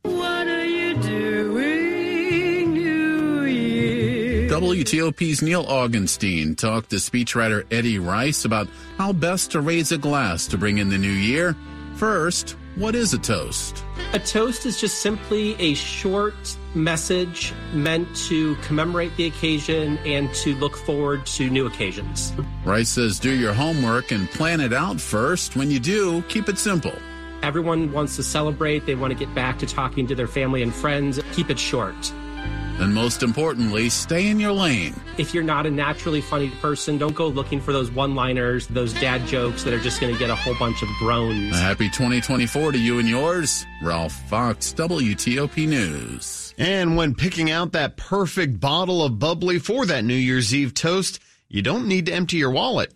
What 0.02 0.48
are 0.48 0.64
you 0.64 0.96
doing, 0.96 2.74
New 2.74 3.44
Year? 3.44 4.50
WTOP's 4.50 5.42
Neil 5.42 5.64
Augenstein 5.64 6.58
talked 6.58 6.90
to 6.90 6.96
speechwriter 6.96 7.72
Eddie 7.72 8.00
Rice 8.00 8.44
about 8.44 8.66
how 8.98 9.12
best 9.12 9.52
to 9.52 9.60
raise 9.60 9.92
a 9.92 9.98
glass 9.98 10.48
to 10.48 10.58
bring 10.58 10.78
in 10.78 10.88
the 10.88 10.98
new 10.98 11.06
year. 11.06 11.56
First, 11.94 12.56
what 12.76 12.94
is 12.94 13.12
a 13.12 13.18
toast? 13.18 13.84
A 14.12 14.18
toast 14.18 14.66
is 14.66 14.80
just 14.80 15.00
simply 15.00 15.54
a 15.60 15.74
short 15.74 16.56
message 16.74 17.52
meant 17.72 18.14
to 18.28 18.54
commemorate 18.56 19.16
the 19.16 19.26
occasion 19.26 19.98
and 19.98 20.32
to 20.34 20.54
look 20.56 20.76
forward 20.76 21.26
to 21.26 21.50
new 21.50 21.66
occasions. 21.66 22.32
Rice 22.64 22.90
says 22.90 23.18
do 23.18 23.32
your 23.32 23.52
homework 23.52 24.10
and 24.10 24.30
plan 24.30 24.60
it 24.60 24.72
out 24.72 25.00
first. 25.00 25.56
When 25.56 25.70
you 25.70 25.80
do, 25.80 26.22
keep 26.22 26.48
it 26.48 26.58
simple. 26.58 26.94
Everyone 27.42 27.92
wants 27.92 28.16
to 28.16 28.22
celebrate, 28.22 28.86
they 28.86 28.94
want 28.94 29.12
to 29.12 29.18
get 29.18 29.34
back 29.34 29.58
to 29.58 29.66
talking 29.66 30.06
to 30.06 30.14
their 30.14 30.28
family 30.28 30.62
and 30.62 30.72
friends. 30.72 31.20
Keep 31.32 31.50
it 31.50 31.58
short. 31.58 32.12
And 32.82 32.92
most 32.92 33.22
importantly, 33.22 33.88
stay 33.88 34.26
in 34.26 34.40
your 34.40 34.50
lane. 34.50 35.00
If 35.16 35.32
you're 35.32 35.44
not 35.44 35.66
a 35.66 35.70
naturally 35.70 36.20
funny 36.20 36.50
person, 36.50 36.98
don't 36.98 37.14
go 37.14 37.28
looking 37.28 37.60
for 37.60 37.72
those 37.72 37.92
one 37.92 38.16
liners, 38.16 38.66
those 38.66 38.92
dad 38.94 39.24
jokes 39.28 39.62
that 39.62 39.72
are 39.72 39.78
just 39.78 40.00
going 40.00 40.12
to 40.12 40.18
get 40.18 40.30
a 40.30 40.34
whole 40.34 40.56
bunch 40.58 40.82
of 40.82 40.88
groans. 40.98 41.54
A 41.54 41.58
happy 41.58 41.88
2024 41.88 42.72
to 42.72 42.78
you 42.78 42.98
and 42.98 43.08
yours. 43.08 43.64
Ralph 43.82 44.14
Fox, 44.28 44.72
WTOP 44.72 45.68
News. 45.68 46.54
And 46.58 46.96
when 46.96 47.14
picking 47.14 47.52
out 47.52 47.70
that 47.70 47.96
perfect 47.96 48.58
bottle 48.58 49.04
of 49.04 49.20
bubbly 49.20 49.60
for 49.60 49.86
that 49.86 50.04
New 50.04 50.14
Year's 50.14 50.52
Eve 50.52 50.74
toast, 50.74 51.20
you 51.48 51.62
don't 51.62 51.86
need 51.86 52.06
to 52.06 52.12
empty 52.12 52.38
your 52.38 52.50
wallet. 52.50 52.92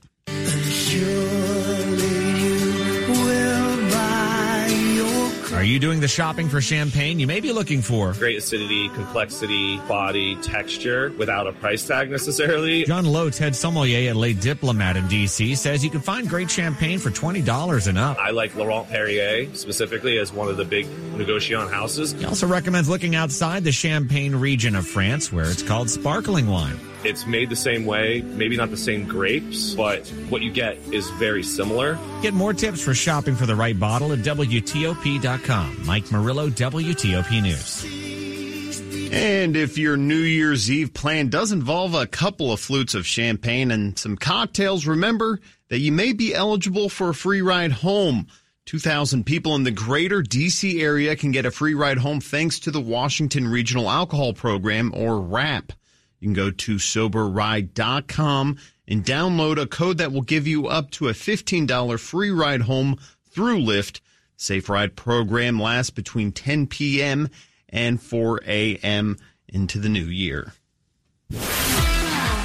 You 5.66 5.72
will 5.72 5.80
buy 5.80 5.86
your 5.86 5.86
Are 5.86 5.88
you 5.88 5.92
doing 5.92 6.00
the 6.00 6.08
shopping 6.08 6.48
for 6.48 6.60
champagne 6.60 7.18
you 7.18 7.26
may 7.26 7.40
be 7.40 7.52
looking 7.52 7.82
for? 7.82 8.12
Great 8.12 8.38
acidity, 8.38 8.88
complexity, 8.90 9.78
body, 9.88 10.36
texture 10.36 11.12
without 11.18 11.46
a 11.46 11.52
price 11.52 11.86
tag 11.86 12.10
necessarily. 12.10 12.84
John 12.84 13.04
Lotes, 13.04 13.38
head 13.38 13.56
sommelier 13.56 14.10
at 14.10 14.16
Le 14.16 14.32
Diplomate 14.32 14.96
in 14.96 15.04
DC, 15.04 15.56
says 15.56 15.82
you 15.82 15.90
can 15.90 16.00
find 16.00 16.28
great 16.28 16.50
champagne 16.50 16.98
for 16.98 17.10
$20 17.10 17.88
and 17.88 17.98
up. 17.98 18.16
I 18.18 18.30
like 18.30 18.54
Laurent 18.54 18.88
Perrier 18.88 19.52
specifically 19.54 20.18
as 20.18 20.32
one 20.32 20.48
of 20.48 20.56
the 20.56 20.64
big 20.64 20.86
negociant 20.86 21.70
houses. 21.70 22.12
He 22.12 22.24
also 22.24 22.46
recommends 22.46 22.88
looking 22.88 23.16
outside 23.16 23.64
the 23.64 23.72
Champagne 23.72 24.36
region 24.36 24.76
of 24.76 24.86
France 24.86 25.32
where 25.32 25.50
it's 25.50 25.62
called 25.62 25.90
sparkling 25.90 26.46
wine. 26.46 26.78
It's 27.06 27.24
made 27.24 27.50
the 27.50 27.56
same 27.56 27.86
way, 27.86 28.20
maybe 28.20 28.56
not 28.56 28.70
the 28.70 28.76
same 28.76 29.06
grapes, 29.06 29.74
but 29.74 30.08
what 30.28 30.42
you 30.42 30.50
get 30.50 30.76
is 30.90 31.08
very 31.10 31.44
similar. 31.44 31.96
Get 32.20 32.34
more 32.34 32.52
tips 32.52 32.82
for 32.82 32.94
shopping 32.94 33.36
for 33.36 33.46
the 33.46 33.54
right 33.54 33.78
bottle 33.78 34.12
at 34.12 34.18
WTOP.com. 34.18 35.86
Mike 35.86 36.10
Murillo, 36.10 36.50
WTOP 36.50 37.42
News. 37.42 39.12
And 39.12 39.56
if 39.56 39.78
your 39.78 39.96
New 39.96 40.16
Year's 40.16 40.68
Eve 40.68 40.92
plan 40.92 41.28
does 41.28 41.52
involve 41.52 41.94
a 41.94 42.08
couple 42.08 42.52
of 42.52 42.58
flutes 42.58 42.96
of 42.96 43.06
champagne 43.06 43.70
and 43.70 43.96
some 43.96 44.16
cocktails, 44.16 44.84
remember 44.84 45.38
that 45.68 45.78
you 45.78 45.92
may 45.92 46.12
be 46.12 46.34
eligible 46.34 46.88
for 46.88 47.10
a 47.10 47.14
free 47.14 47.40
ride 47.40 47.70
home. 47.70 48.26
2,000 48.64 49.24
people 49.24 49.54
in 49.54 49.62
the 49.62 49.70
greater 49.70 50.24
DC 50.24 50.82
area 50.82 51.14
can 51.14 51.30
get 51.30 51.46
a 51.46 51.52
free 51.52 51.74
ride 51.74 51.98
home 51.98 52.20
thanks 52.20 52.58
to 52.58 52.72
the 52.72 52.80
Washington 52.80 53.46
Regional 53.46 53.88
Alcohol 53.88 54.32
Program, 54.32 54.92
or 54.92 55.20
WRAP. 55.20 55.70
You 56.20 56.26
can 56.28 56.34
go 56.34 56.50
to 56.50 56.76
soberride.com 56.76 58.58
and 58.88 59.04
download 59.04 59.60
a 59.60 59.66
code 59.66 59.98
that 59.98 60.12
will 60.12 60.22
give 60.22 60.46
you 60.46 60.66
up 60.66 60.90
to 60.92 61.08
a 61.08 61.12
$15 61.12 61.98
free 61.98 62.30
ride 62.30 62.62
home 62.62 62.98
through 63.30 63.60
Lyft. 63.60 64.00
Safe 64.36 64.68
Ride 64.68 64.96
program 64.96 65.60
lasts 65.60 65.90
between 65.90 66.32
10 66.32 66.66
p.m. 66.66 67.28
and 67.68 68.00
4 68.00 68.40
a.m. 68.46 69.16
into 69.48 69.78
the 69.78 69.88
new 69.88 70.04
year. 70.04 70.52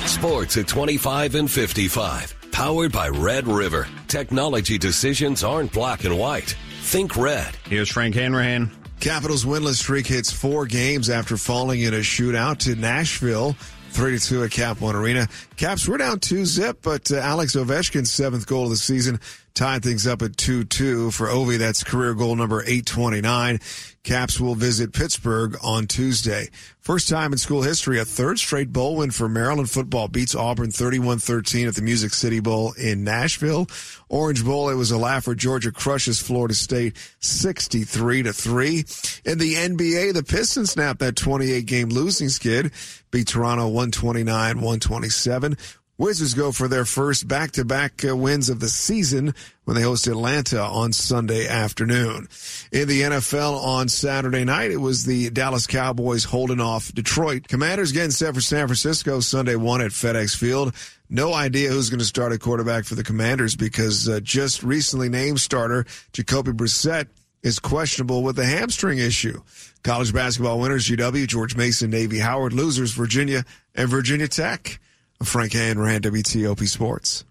Sports 0.05 0.57
at 0.57 0.67
25 0.67 1.35
and 1.35 1.49
55. 1.51 2.35
Powered 2.51 2.91
by 2.91 3.09
Red 3.09 3.47
River. 3.47 3.87
Technology 4.07 4.77
decisions 4.77 5.43
aren't 5.43 5.71
black 5.71 6.03
and 6.03 6.17
white. 6.17 6.55
Think 6.81 7.15
red. 7.15 7.55
Here's 7.67 7.89
Frank 7.89 8.15
Hanrahan. 8.15 8.71
Capitals 9.01 9.45
winless 9.45 9.77
streak 9.77 10.05
hits 10.05 10.31
four 10.31 10.67
games 10.67 11.09
after 11.09 11.35
falling 11.35 11.81
in 11.81 11.91
a 11.91 12.01
shootout 12.01 12.59
to 12.59 12.75
Nashville. 12.75 13.55
3 13.89 14.19
2 14.19 14.43
at 14.43 14.51
Cap 14.51 14.79
One 14.79 14.95
Arena. 14.95 15.27
Caps 15.57 15.87
were 15.87 15.97
down 15.97 16.19
2 16.19 16.45
zip, 16.45 16.77
but 16.83 17.11
uh, 17.11 17.17
Alex 17.17 17.55
Ovechkin's 17.55 18.11
seventh 18.11 18.45
goal 18.45 18.65
of 18.65 18.69
the 18.69 18.75
season 18.77 19.19
tied 19.55 19.83
things 19.83 20.05
up 20.05 20.21
at 20.21 20.33
2-2 20.33 21.11
for 21.11 21.27
Ovi. 21.27 21.57
That's 21.57 21.83
career 21.83 22.13
goal 22.13 22.35
number 22.35 22.61
829. 22.61 23.59
Caps 24.03 24.39
will 24.39 24.55
visit 24.55 24.93
Pittsburgh 24.93 25.55
on 25.63 25.85
Tuesday. 25.85 26.49
First 26.79 27.07
time 27.07 27.31
in 27.31 27.37
school 27.37 27.61
history, 27.61 27.99
a 27.99 28.05
third 28.05 28.39
straight 28.39 28.73
bowl 28.73 28.95
win 28.95 29.11
for 29.11 29.29
Maryland 29.29 29.69
football 29.69 30.07
beats 30.07 30.33
Auburn 30.33 30.71
31-13 30.71 31.67
at 31.67 31.75
the 31.75 31.83
Music 31.83 32.11
City 32.11 32.39
Bowl 32.39 32.73
in 32.73 33.03
Nashville. 33.03 33.67
Orange 34.09 34.43
Bowl, 34.43 34.69
it 34.69 34.73
was 34.73 34.89
a 34.89 34.97
laugher. 34.97 35.35
Georgia 35.35 35.71
crushes 35.71 36.19
Florida 36.19 36.55
State 36.55 36.97
63 37.19 38.23
to 38.23 38.33
3. 38.33 38.77
In 39.25 39.37
the 39.37 39.53
NBA, 39.53 40.15
the 40.15 40.23
Pistons 40.23 40.71
snapped 40.71 40.99
that 41.01 41.15
28 41.15 41.67
game 41.67 41.89
losing 41.89 42.29
skid, 42.29 42.71
beat 43.11 43.27
Toronto 43.27 43.69
129-127. 43.69 45.59
Wizards 45.97 46.33
go 46.33 46.51
for 46.51 46.67
their 46.67 46.85
first 46.85 47.27
back-to-back 47.27 48.03
uh, 48.07 48.15
wins 48.15 48.49
of 48.49 48.59
the 48.59 48.69
season 48.69 49.35
when 49.65 49.75
they 49.75 49.83
host 49.83 50.07
Atlanta 50.07 50.61
on 50.61 50.93
Sunday 50.93 51.47
afternoon. 51.47 52.27
In 52.71 52.87
the 52.87 53.01
NFL 53.01 53.63
on 53.63 53.87
Saturday 53.87 54.43
night, 54.43 54.71
it 54.71 54.77
was 54.77 55.05
the 55.05 55.29
Dallas 55.29 55.67
Cowboys 55.67 56.23
holding 56.23 56.59
off 56.59 56.91
Detroit. 56.93 57.47
Commanders 57.47 57.91
getting 57.91 58.11
set 58.11 58.33
for 58.33 58.41
San 58.41 58.67
Francisco 58.67 59.19
Sunday 59.19 59.55
one 59.55 59.81
at 59.81 59.91
FedEx 59.91 60.35
Field. 60.35 60.73
No 61.09 61.33
idea 61.33 61.69
who's 61.69 61.89
going 61.89 61.99
to 61.99 62.05
start 62.05 62.31
a 62.31 62.39
quarterback 62.39 62.85
for 62.85 62.95
the 62.95 63.03
Commanders 63.03 63.55
because 63.55 64.09
uh, 64.09 64.19
just 64.21 64.63
recently 64.63 65.09
named 65.09 65.39
starter 65.39 65.85
Jacoby 66.13 66.51
Brissett 66.51 67.07
is 67.43 67.59
questionable 67.59 68.23
with 68.23 68.39
a 68.39 68.45
hamstring 68.45 68.97
issue. 68.97 69.41
College 69.83 70.13
basketball 70.13 70.59
winners 70.59 70.87
GW, 70.87 71.27
George 71.27 71.55
Mason, 71.55 71.89
Navy 71.89 72.19
Howard, 72.19 72.53
losers 72.53 72.91
Virginia 72.91 73.43
and 73.75 73.89
Virginia 73.89 74.27
Tech. 74.27 74.79
Frank 75.23 75.53
Hanrahan, 75.53 76.01
WTOP 76.01 76.67
Sports. 76.67 77.25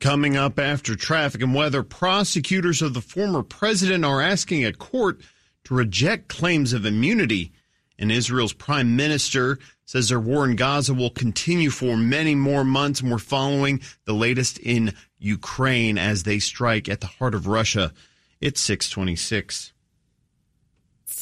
Coming 0.00 0.36
up 0.36 0.58
after 0.58 0.94
traffic 0.94 1.42
and 1.42 1.54
weather, 1.54 1.82
prosecutors 1.82 2.82
of 2.82 2.92
the 2.92 3.00
former 3.00 3.42
president 3.42 4.04
are 4.04 4.20
asking 4.20 4.64
a 4.64 4.72
court 4.72 5.20
to 5.64 5.74
reject 5.74 6.28
claims 6.28 6.72
of 6.72 6.84
immunity. 6.84 7.52
And 7.98 8.12
Israel's 8.12 8.52
prime 8.52 8.94
minister 8.94 9.58
says 9.86 10.10
their 10.10 10.20
war 10.20 10.44
in 10.44 10.56
Gaza 10.56 10.92
will 10.92 11.10
continue 11.10 11.70
for 11.70 11.96
many 11.96 12.34
more 12.34 12.64
months. 12.64 13.00
And 13.00 13.10
we're 13.10 13.18
following 13.18 13.80
the 14.04 14.12
latest 14.12 14.58
in 14.58 14.92
Ukraine 15.18 15.96
as 15.96 16.24
they 16.24 16.38
strike 16.38 16.88
at 16.88 17.00
the 17.00 17.06
heart 17.06 17.34
of 17.34 17.46
Russia. 17.46 17.92
It's 18.40 18.60
626. 18.60 19.72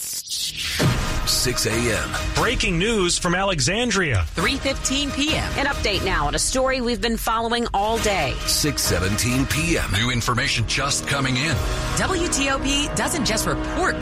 6 0.05 1.67
a.m. 1.67 2.11
Breaking 2.35 2.79
news 2.79 3.19
from 3.19 3.35
Alexandria. 3.35 4.27
3:15 4.35 5.15
p.m. 5.15 5.53
An 5.59 5.67
update 5.67 6.05
now 6.05 6.27
on 6.27 6.35
a 6.35 6.39
story 6.39 6.81
we've 6.81 7.01
been 7.01 7.17
following 7.17 7.67
all 7.73 7.99
day. 7.99 8.35
6:17 8.41 9.51
p.m. 9.51 9.91
New 9.93 10.11
information 10.11 10.67
just 10.67 11.07
coming 11.07 11.37
in. 11.37 11.57
WTOP 11.97 12.95
doesn't 12.97 13.25
just 13.25 13.47
report 13.47 13.93